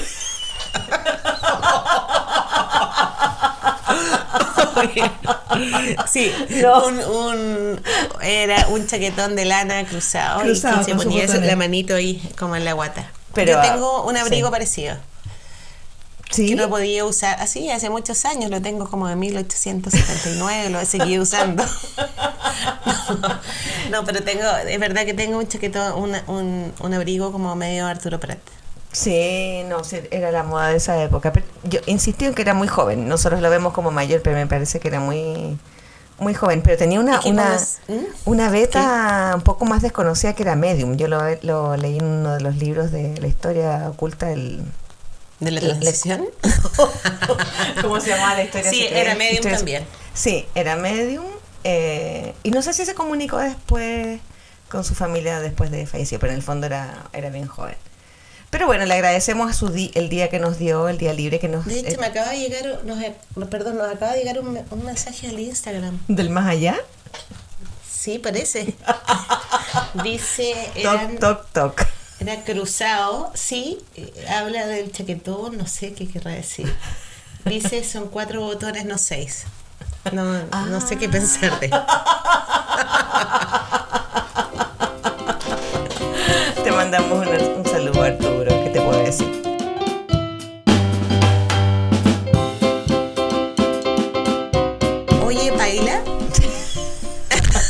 [6.11, 6.85] Sí, No.
[6.87, 7.81] un, un-
[8.21, 12.21] era un chaquetón de lana cruzado, Cruzado, y que se ponía eso- la manito ahí
[12.37, 13.11] como en la guata.
[13.33, 14.51] Pero, Yo tengo un abrigo sí.
[14.51, 14.97] parecido.
[16.31, 16.49] ¿Sí?
[16.49, 17.39] que no podía usar.
[17.41, 21.63] Así, hace muchos años, lo tengo como de 1879, lo he seguido usando.
[23.91, 27.87] no, pero tengo, es verdad que tengo un chaquetón, una- un, un abrigo como medio
[27.87, 28.37] Arturo Prat.
[28.91, 31.31] Sí, no, era la moda de esa época.
[31.31, 33.07] Pero yo insistí en que era muy joven.
[33.07, 35.57] Nosotros lo vemos como mayor, pero me parece que era muy
[36.17, 36.61] muy joven.
[36.63, 37.93] Pero tenía una una, ¿Mm?
[38.25, 40.97] una beta un poco más desconocida que era Medium.
[40.97, 44.63] Yo lo, lo leí en uno de los libros de la historia oculta del...
[45.39, 46.25] ¿De la transición?
[47.81, 48.69] ¿Cómo se llamaba la historia?
[48.69, 49.85] Sí, era Medium Historia- también.
[50.13, 51.25] Sí, era Medium.
[51.63, 54.19] eh, y no sé si se comunicó después
[54.69, 57.75] con su familia después de fallecer, pero en el fondo era, era bien joven.
[58.49, 61.39] Pero bueno, le agradecemos a su di- el día que nos dio, el día libre
[61.39, 61.65] que nos...
[61.65, 62.97] De hecho, eh, me acaba de llegar, nos,
[63.35, 65.99] no, perdón, nos acaba de llegar un, un mensaje al Instagram.
[66.07, 66.75] del más allá.
[67.87, 68.73] Sí, parece.
[70.03, 71.87] Dice, eran, Toc, toc, toc.
[72.19, 76.73] era cruzado, sí, eh, habla del chaquetón, no sé qué querrá decir.
[77.45, 79.43] Dice, son cuatro botones, no seis.
[80.11, 80.23] No,
[80.65, 81.69] no sé qué pensar de.
[86.63, 87.28] Te mandamos un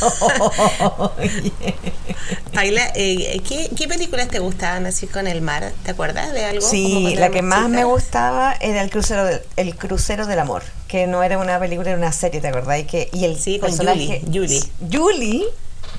[2.54, 5.72] Paila, eh, ¿qué, ¿qué películas te gustaban así con el mar?
[5.84, 6.60] ¿Te acuerdas de algo?
[6.66, 11.06] Sí, la que más me gustaba era el crucero, del- el crucero del amor, que
[11.06, 12.80] no era una película, era una serie, ¿te acordás?
[12.80, 15.44] Y, que, y el Sí, con personaje Julie, Julie,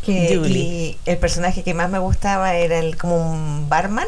[0.06, 0.60] que Julie.
[0.60, 4.08] y el personaje que más me gustaba era el como un barman,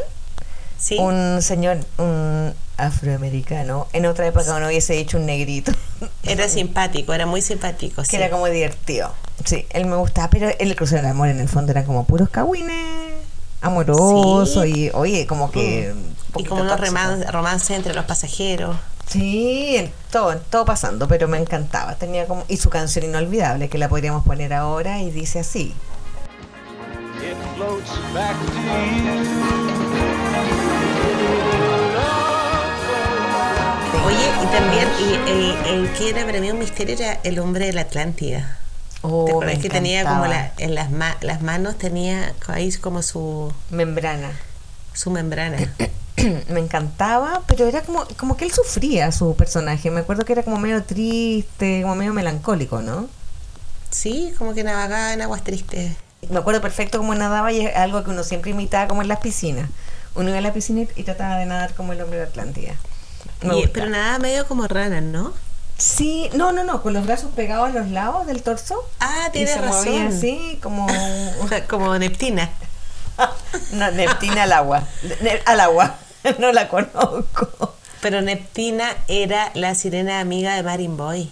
[0.77, 0.97] Sí.
[0.99, 5.71] un señor, un afroamericano, en otra época no hubiese dicho un negrito,
[6.23, 8.01] Era simpático, era muy simpático.
[8.03, 8.15] que sí.
[8.17, 9.13] era como divertido.
[9.45, 12.29] Sí, él me gustaba, pero el crucero del amor en el fondo era como puros
[12.29, 13.13] cagüines
[13.61, 14.85] amorosos Sí.
[14.85, 15.93] y oye, como que...
[15.93, 16.79] un Y como unos
[17.31, 18.75] romances entre los pasajeros.
[19.07, 21.95] Sí, en todo, en todo pasando, pero me encantaba.
[21.95, 25.73] Tenía como y su canción inolvidable que la podríamos poner ahora y dice así.
[27.21, 30.13] It floats back to you.
[34.05, 37.67] Oye, y también y el, el que era para mí un misterio era el hombre
[37.67, 38.57] de la Atlántida.
[39.05, 43.01] Oh, ¿Te acuerdas que tenía como la, en las, ma- las manos, tenía ahí como
[43.03, 44.31] su, membrana.
[44.93, 45.57] su membrana?
[46.49, 49.91] me encantaba, pero era como como que él sufría su personaje.
[49.91, 53.07] Me acuerdo que era como medio triste, como medio melancólico, ¿no?
[53.89, 55.91] Sí, como que navegaba en aguas tristes.
[56.29, 59.19] Me acuerdo perfecto cómo nadaba y es algo que uno siempre imitaba como en las
[59.19, 59.69] piscinas.
[60.15, 62.75] Uno iba a la piscina y trataba de nadar como el hombre de Atlántida.
[63.41, 65.33] Y- pero nada medio como rana, ¿no?
[65.77, 68.75] Sí, no, no, no, con los brazos pegados a los lados del torso.
[68.99, 70.17] Ah, tienes se movía razón.
[70.17, 70.87] así, como
[71.69, 72.49] como Neptina.
[73.73, 74.83] No, Neptina al agua.
[75.21, 75.95] Ne- al agua.
[76.39, 77.73] No la conozco.
[78.01, 81.29] Pero Neptina era la sirena amiga de Marin Boy.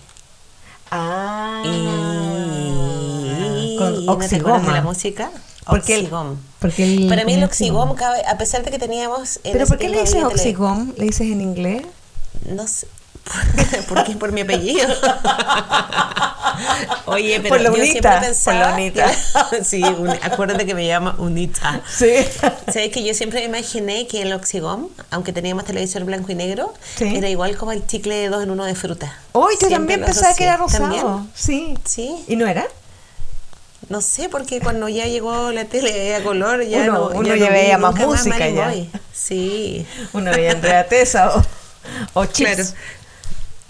[0.92, 1.62] Ah.
[1.66, 5.32] Y con ¿no te acuerdas de la música?
[5.66, 6.38] Porque el- Oxigom.
[6.60, 9.40] porque el- Para mí el oxigom, cabe- a pesar de que teníamos...
[9.44, 10.94] en ¿Pero por qué le dices oxigom?
[10.98, 11.84] ¿Le dices en inglés?
[12.50, 12.88] No sé.
[13.88, 14.88] Porque es por mi apellido.
[17.06, 18.60] Oye, pero Por la yo unita, siempre por pensaba...
[18.60, 19.12] la unita.
[19.50, 21.82] que- sí, un- acuérdate que me llama Unita.
[21.90, 22.12] Sí.
[22.68, 26.74] ¿Sabes que yo siempre me imaginé que el Oxigom, aunque teníamos televisor blanco y negro,
[26.98, 27.16] Sí.
[27.16, 29.14] era igual como el chicle de dos en uno de fruta.
[29.34, 30.84] Hoy yo también pensaba que era rosado.
[30.84, 31.32] ¿También?
[31.36, 31.74] Sí.
[31.86, 32.16] Sí.
[32.28, 32.66] ¿Y no era?
[33.90, 37.36] No sé, porque cuando ya llegó la tele a color, ya Uno- no, uno ya
[37.36, 38.74] ya no veía más música ya.
[39.14, 41.44] Sí, Uno veía Andrea Tesa o,
[42.14, 42.56] o Chips.
[42.56, 42.70] Claro.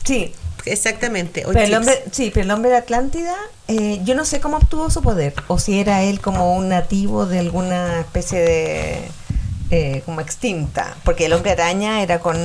[0.03, 0.33] Sí.
[0.65, 1.43] exactamente.
[1.47, 3.35] Pero el hombre, sí, pero el hombre de Atlántida,
[3.67, 7.25] eh, yo no sé cómo obtuvo su poder, o si era él como un nativo
[7.25, 9.11] de alguna especie de
[9.71, 12.37] eh, como extinta, porque el hombre araña era con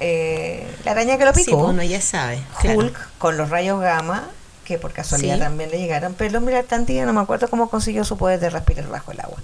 [0.00, 2.40] eh, la araña que lo Sí, picó, uno ya sabe.
[2.60, 2.80] claro.
[2.80, 4.28] Hulk con los rayos gamma,
[4.64, 5.40] que por casualidad Sí.
[5.40, 8.40] también le llegaron, pero el hombre de Atlántida no me acuerdo cómo consiguió su poder
[8.40, 9.38] de respirar bajo el agua.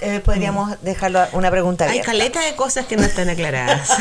[0.00, 1.90] Eh, podríamos dejarlo a- una pregunta Mm.
[1.90, 3.88] Hay caleta de cosas que no están aclaradas.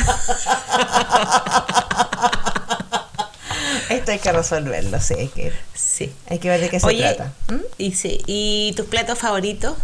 [3.89, 6.11] Esto hay que resolverlo, sí, hay que, sí.
[6.29, 7.31] hay que ver de qué se trata.
[7.49, 7.55] ¿Mm?
[7.77, 9.75] y, sí, ¿y tus platos favoritos?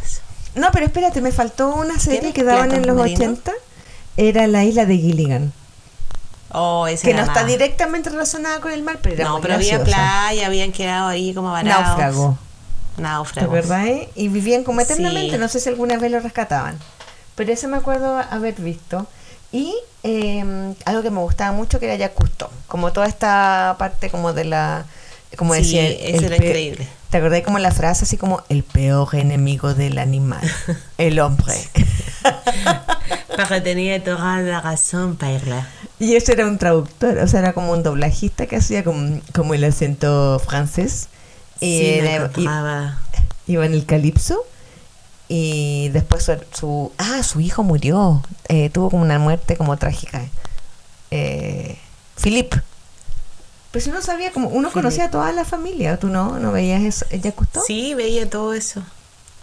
[0.56, 3.22] No, pero espérate, me faltó una serie ¿Tienes que daban en los marinos?
[3.22, 3.52] 80.
[4.18, 5.54] Era la isla de Gilligan.
[6.52, 7.48] Oh, esa Que no está más.
[7.48, 9.98] directamente relacionada con el mar, pero era No, muy pero había graciosa.
[9.98, 11.86] playa, habían quedado ahí como varados.
[11.88, 12.38] Náufrago.
[12.96, 13.48] ¿Te Náufragos.
[13.48, 13.86] acuerdas?
[13.88, 14.10] eh?
[14.16, 14.86] Y vivían como Sí.
[14.94, 15.38] eternamente.
[15.38, 16.78] No sé si alguna vez lo rescataban.
[17.36, 19.08] Pero ese me acuerdo haber visto.
[19.52, 19.74] Y
[20.04, 22.50] eh, algo que me gustaba mucho que era ya Cousteau.
[22.68, 24.86] Como toda esta parte como de la...
[25.38, 25.88] Como Sí, decía...
[25.90, 26.88] eso era increíble.
[27.10, 30.42] ¿Te acordás como la frase así como el peor enemigo del animal?
[30.98, 31.56] el hombre.
[33.36, 35.68] Pero tenía toda la razón, Perla.
[36.00, 39.54] Y ese era un traductor, o sea, era como un doblajista que hacía como, como
[39.54, 41.08] el acento francés.
[41.62, 43.00] Y Sí, me era- y- acordaba.
[43.48, 44.44] iba en el calipso.
[45.30, 48.22] Y después su, su- ah, su hijo murió.
[48.50, 50.26] Eh, tuvo como una muerte como trágica.
[51.12, 51.78] Eh,
[52.22, 52.54] Philip.
[53.72, 54.74] Pero si uno sabía, como uno Philip.
[54.74, 56.38] conocía a toda la familia, ¿tú no?
[56.40, 57.06] ¿No veías eso?
[57.10, 57.62] ¿Ella gustó?
[57.66, 58.84] Sí, veía todo eso.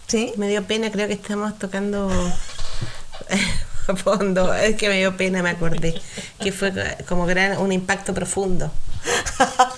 [0.05, 0.33] ¿Sí?
[0.37, 2.09] Me dio pena, creo que estamos tocando
[3.87, 4.53] a fondo.
[4.53, 5.99] Es que me dio pena, me acordé.
[6.39, 6.71] Que fue
[7.07, 8.71] como gran, un impacto profundo.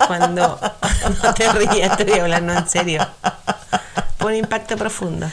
[0.08, 0.60] Cuando
[1.24, 3.08] no te rías, estoy hablando en serio.
[4.24, 5.30] Un impacto profundo.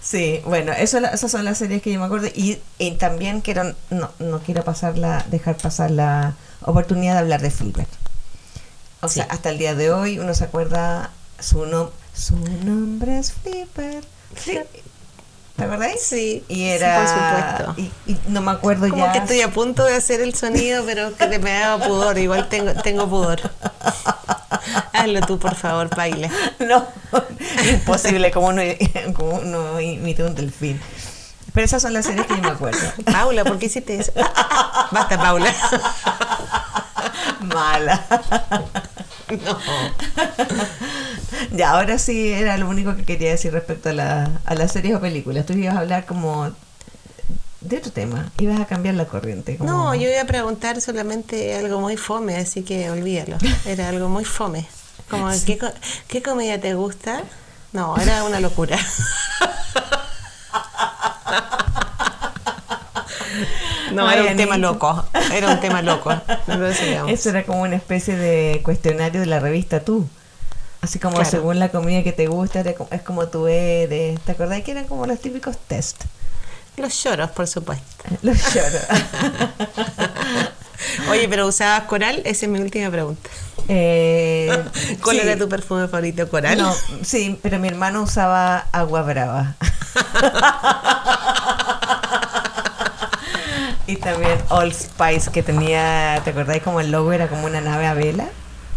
[0.00, 2.28] Sí, bueno, eso, esas son las series que yo me acuerdo.
[2.28, 7.40] Y, y también quiero, no, no quiero pasar la, dejar pasar la oportunidad de hablar
[7.40, 7.86] de Flipper.
[9.00, 11.10] O sea, hasta el día de hoy uno se acuerda
[11.40, 14.04] su, no, su nombre es Flipper.
[14.34, 14.64] Fli-
[15.56, 16.00] ¿Te acordáis?
[16.02, 16.96] Sí, Y sí, era.
[16.98, 17.90] por supuesto.
[18.06, 19.12] Y, y no me acuerdo Como ya.
[19.12, 22.18] que estoy a punto de hacer el sonido, pero que me daba pudor.
[22.18, 23.40] Igual tengo, tengo pudor.
[24.92, 26.28] Hazlo tú, por favor, Paila.
[26.58, 26.86] No,
[27.70, 28.62] imposible, como uno,
[29.14, 30.80] como imita un delfín.
[31.52, 32.80] Pero esas son las series que yo me acuerdo.
[33.12, 34.12] Paula, ¿por qué hiciste eso?
[34.90, 35.54] Basta, Paula.
[37.42, 38.04] Mala.
[39.44, 39.58] No.
[41.56, 44.96] Ya, ahora sí era lo único que quería decir respecto a, la, a las series
[44.96, 45.46] o películas.
[45.46, 46.50] Tú ibas a hablar como
[47.60, 49.56] de otro tema, ibas a cambiar la corriente.
[49.56, 53.36] como- No, yo iba a preguntar solamente algo muy fome, así que olvídalo.
[53.66, 54.66] Era algo muy fome.
[55.10, 55.72] Como, ¿qué, co-
[56.08, 57.22] ¿qué comida te gusta?
[57.72, 58.78] No, era una locura.
[63.92, 65.04] No, Ay, era un tema loco.
[65.32, 66.10] Era un tema loco.
[67.08, 70.08] Eso era como una especie de cuestionario de la revista Tú.
[70.84, 71.30] Así como Claro.
[71.30, 74.20] según la comida que te gusta, es como tú eres.
[74.20, 76.04] ¿Te acordás que eran como los típicos test?
[76.76, 78.04] Los lloros, por supuesto.
[78.22, 78.82] Los lloros.
[81.10, 83.30] Oye, pero usabas coral, esa es mi última pregunta.
[83.68, 84.62] Eh,
[85.02, 85.22] ¿Cuál sí.
[85.22, 86.58] era tu perfume favorito, coral?
[86.58, 89.54] No, sí, pero mi hermano usaba agua brava.
[93.86, 97.86] y también Old Spice que tenía, ¿te acordáis como el logo era como una nave
[97.86, 98.26] a vela?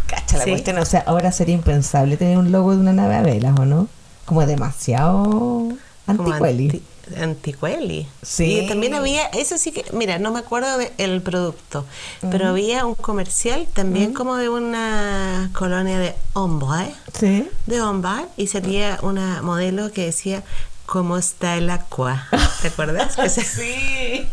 [0.08, 0.50] Cacha la Sí.
[0.50, 3.64] cuestión, o sea, ahora sería impensable tener un logo de una nave a velas, ¿o
[3.64, 3.86] no?
[4.24, 5.68] Como demasiado
[6.06, 6.64] anticueli.
[6.66, 6.82] anti-
[7.22, 8.06] Anticueli.
[8.22, 8.58] Sí.
[8.60, 11.86] Y también había, eso sí que, mira, no me acuerdo del producto,
[12.30, 17.48] pero había un comercial también como de una colonia de hombre, Sí.
[17.66, 20.42] de hombre, y salía una modelo que decía,
[20.84, 22.26] ¿cómo está el agua?
[22.60, 23.16] ¿Te acuerdas?
[23.16, 24.28] Que se- Sí.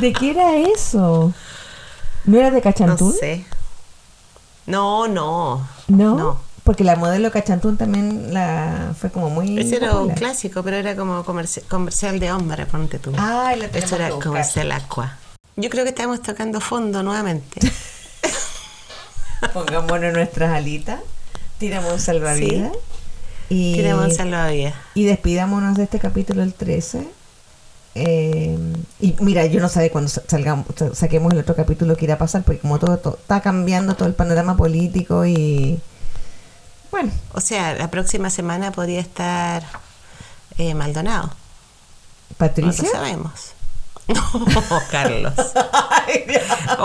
[0.00, 1.34] ¿De qué era eso?
[2.24, 3.12] ¿No era de no Cachantún?
[3.12, 3.44] sé.
[4.70, 5.66] No, no.
[5.88, 6.14] ¿No?
[6.16, 6.40] No.
[6.64, 9.58] Porque la modelo Cachantún también la fue como muy.
[9.58, 13.12] Ese era un clásico, pero era como comerci- comercial de hombre, ponte tú.
[13.18, 15.16] Ay, la Eso era comercial agua.
[15.56, 17.60] Yo creo que estamos tocando fondo nuevamente.
[19.54, 21.00] Pongámonos nuestras alitas,
[21.58, 22.72] tiramos un salvavidas
[23.48, 24.74] y, Tiramos un salvavidas.
[24.94, 27.08] y despidámonos de este capítulo el 13.
[27.94, 28.56] Eh,
[29.00, 32.14] y mira, yo no sé cuando sa- salgamos, sa- saquemos el otro capítulo que irá
[32.14, 35.80] a pasar, porque como todo, todo- está cambiando todo el panorama político y
[36.92, 39.62] bueno, O sea, la próxima semana podría estar
[40.58, 41.26] eh, Maldonado.
[41.28, 41.32] No
[42.30, 42.88] lo Patricia.
[42.90, 43.32] sabemos.
[44.10, 44.20] No,
[44.90, 45.32] Carlos.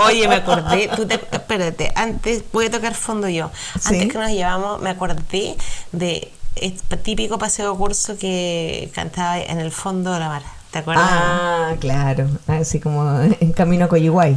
[0.06, 0.90] Oye, me acordé.
[0.96, 3.50] Tú te- espérate, antes voy a tocar fondo yo.
[3.84, 4.08] Antes Sí.
[4.10, 5.56] que nos llevamos, me acordé
[5.92, 10.44] de este típico paseo curso que cantaba en el fondo de la mar.
[10.76, 11.08] ¿Te acuerdas?
[11.10, 14.36] Ah, claro, así como en camino a Coyihuay.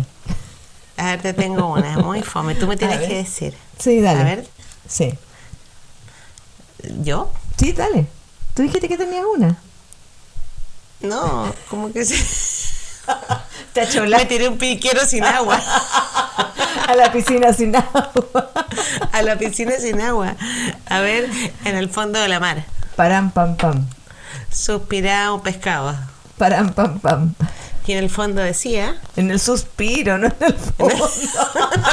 [0.97, 2.55] A ver, te tengo una, muy fome.
[2.55, 3.55] Tú me tienes que decir.
[3.77, 4.21] Sí, dale.
[4.21, 4.47] A ver,
[4.87, 5.15] Sí,
[7.03, 7.33] ¿yo?
[7.57, 8.07] sí, dale.
[8.55, 9.57] Tú dijiste que tenías una.
[11.01, 12.15] No, como que se...
[13.73, 15.61] Te Me tiré un piquero sin agua.
[16.87, 18.13] a la piscina sin agua.
[19.13, 20.37] A la piscina sin agua.
[20.87, 21.29] A ver,
[21.65, 22.65] en el fondo de la mar.
[22.95, 23.89] Param, pam, pam.
[24.53, 25.97] Suspiraba un pescado.
[26.39, 27.35] Param, pam, pam.
[27.87, 31.11] Y en el fondo decía, En el suspiro, no en el fondo.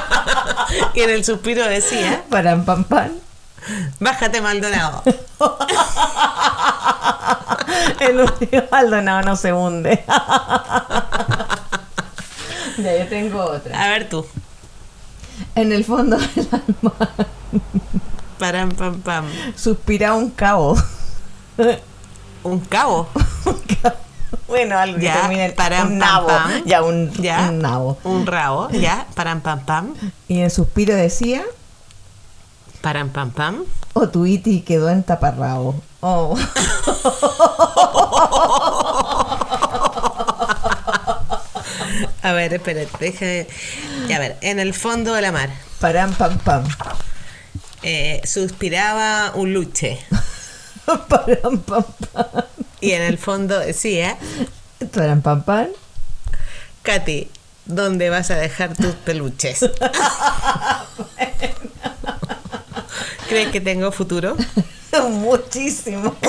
[0.94, 3.12] y en el suspiro decía, Param, pam, pam.
[4.00, 5.04] bájate Maldonado.
[8.00, 10.04] El último Maldonado no se hunde.
[12.78, 13.84] ya, yo tengo otra.
[13.84, 14.26] A ver tú.
[15.56, 16.94] En el fondo del alma
[18.40, 19.26] Param, pam, pam.
[19.56, 20.78] suspira un cabo.
[22.44, 23.10] Un cabo.
[24.48, 26.28] Bueno, algo que Ya, termina en param, un nabo.
[26.28, 26.52] pam.
[26.66, 27.50] Ya, un, Ya.
[27.50, 27.98] un nabo.
[28.04, 28.70] Un rabo.
[28.70, 29.08] Ya.
[29.16, 29.94] Param, pam, pam.
[30.28, 31.44] Y el suspiro decía,
[32.82, 33.64] Param, pam, pam.
[33.94, 35.76] o tu iti quedó en taparrabo.
[36.02, 36.38] Oh.
[42.24, 43.48] A ver, espérate, déjame.
[44.08, 46.64] Ya, a ver, en el fondo de la mar Param, pam, pam.
[47.84, 50.00] eh, suspiraba un luche.
[51.10, 52.44] Param, pam, pam.
[52.86, 54.18] Y en el fondo decía,
[54.94, 55.68] Param, pam, pam.
[56.84, 57.30] Katy,
[57.66, 59.60] ¿dónde vas a dejar tus peluches?
[63.30, 64.36] ¿Crees que tengo futuro?
[65.10, 66.16] Muchísimo.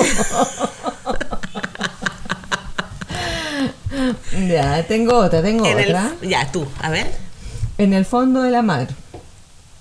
[4.47, 6.11] ya, tengo otra, tengo En el- otra.
[6.21, 7.13] ya, tú, a ver.
[7.77, 8.87] En el fondo de la mar,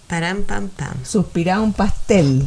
[0.09, 0.95] Param, pam, pam.
[1.05, 2.47] suspiraba un pastel.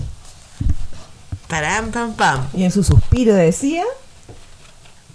[1.48, 2.48] Param, pam, pam.
[2.54, 3.84] Y en su suspiro decía,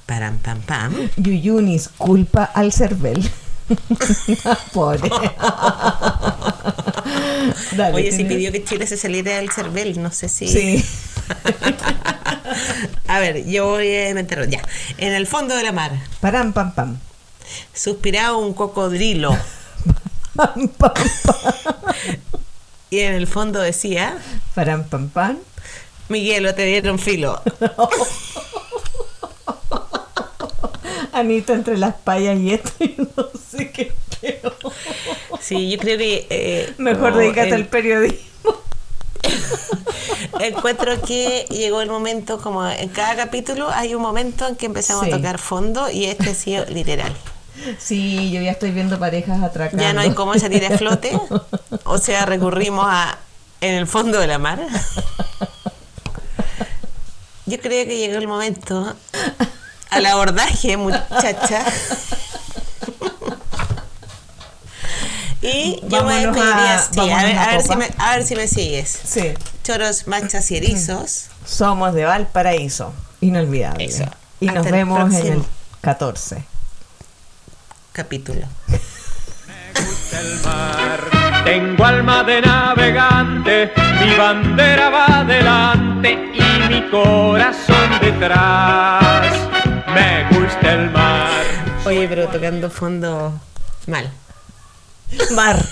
[0.07, 0.95] Param, pam, pam.
[1.17, 3.23] Yuyunis culpa al cervel.
[4.73, 5.09] Pobre.
[7.73, 10.49] Dale, Oye, si pidió que Chile se saliera del CERVEL, no sé si...
[10.49, 10.85] Sí.
[13.09, 14.45] A ver, yo voy a inventarlo.
[14.45, 14.61] Ya.
[14.99, 16.99] En el fondo de la mar, Param, pam, pam.
[17.73, 19.37] suspiraba un cocodrilo.
[20.35, 20.93] Pam, pam,
[22.91, 24.19] Y en el fondo decía,
[24.55, 25.39] param, pam, pam.
[26.09, 27.43] Miguelo, te dieron filo.
[31.15, 34.55] Anita entre las payas y esto, yo no sé qué creo.
[35.41, 36.27] Sí, yo creo que...
[36.31, 38.21] eh, Mejor dedícate el- al periodismo.
[40.41, 45.05] Encuentro que llegó el momento, como en cada capítulo hay un momento en que empezamos
[45.05, 45.13] Sí.
[45.13, 47.15] a tocar fondo y este ha sido literal.
[47.79, 49.83] Sí, yo ya estoy viendo parejas atracando.
[49.83, 51.13] Ya no hay cómo salir a flote,
[51.85, 53.19] o sea, recurrimos a
[53.61, 54.61] en el fondo de la mar.
[57.47, 58.95] Yo creo que llegó el momento
[59.95, 61.65] al abordaje, muchacha.
[65.43, 68.35] Y yo me despediría a- así, a, ver, a ver si me, a ver si
[68.37, 68.99] me sigues.
[69.05, 69.35] Sí.
[69.63, 71.27] Choros, manchas y erizos.
[71.47, 72.95] Somos de Valparaíso.
[73.21, 73.85] Inolvidable.
[73.85, 74.05] Eso.
[74.41, 75.45] Y Hasta nos el vemos en el
[75.83, 76.45] 14.
[77.93, 78.47] Capítulo.
[80.13, 81.01] el mar.
[81.45, 83.71] Tengo alma de navegante,
[84.01, 89.27] mi bandera va adelante y mi corazón detrás.
[89.95, 91.45] Me gusta el mar.
[91.85, 93.39] Oye, pero tocando fondo
[93.87, 94.11] mal.
[95.33, 95.63] Mar.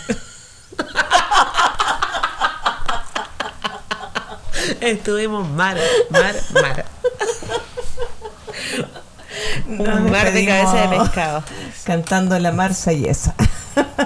[4.81, 5.79] Estuvimos mar,
[6.11, 6.85] mar, mar.
[9.69, 11.43] Un mar de cabeza de pescado.
[11.85, 13.35] Cantando la marsellesa.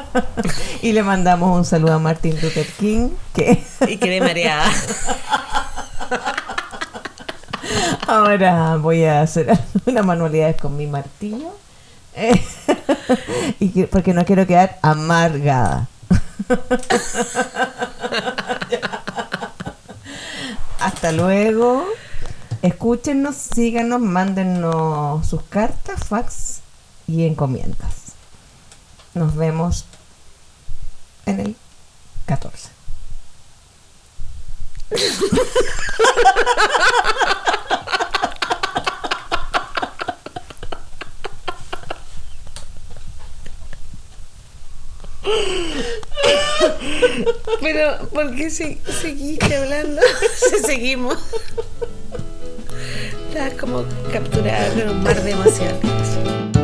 [0.82, 4.64] y le mandamos un saludo a Martin Luther King, que Y quedé mareada.
[8.06, 11.50] ahora voy a hacer unas manualidades con mi martillo.
[12.14, 12.40] Eh,
[13.60, 15.86] y que- porque no quiero quedar amargada.
[20.80, 21.86] Hasta luego.
[22.62, 26.60] Escúchenos, síganos, mándennos sus cartas, fax
[27.06, 27.94] y encomiendas.
[29.14, 29.84] Nos vemos
[31.26, 31.56] en el
[32.26, 32.68] 14.
[47.60, 50.00] Pero, ¿por qué se- seguiste hablando?
[50.66, 51.18] Seguimos.
[53.60, 56.55] Como capturada en un mar de.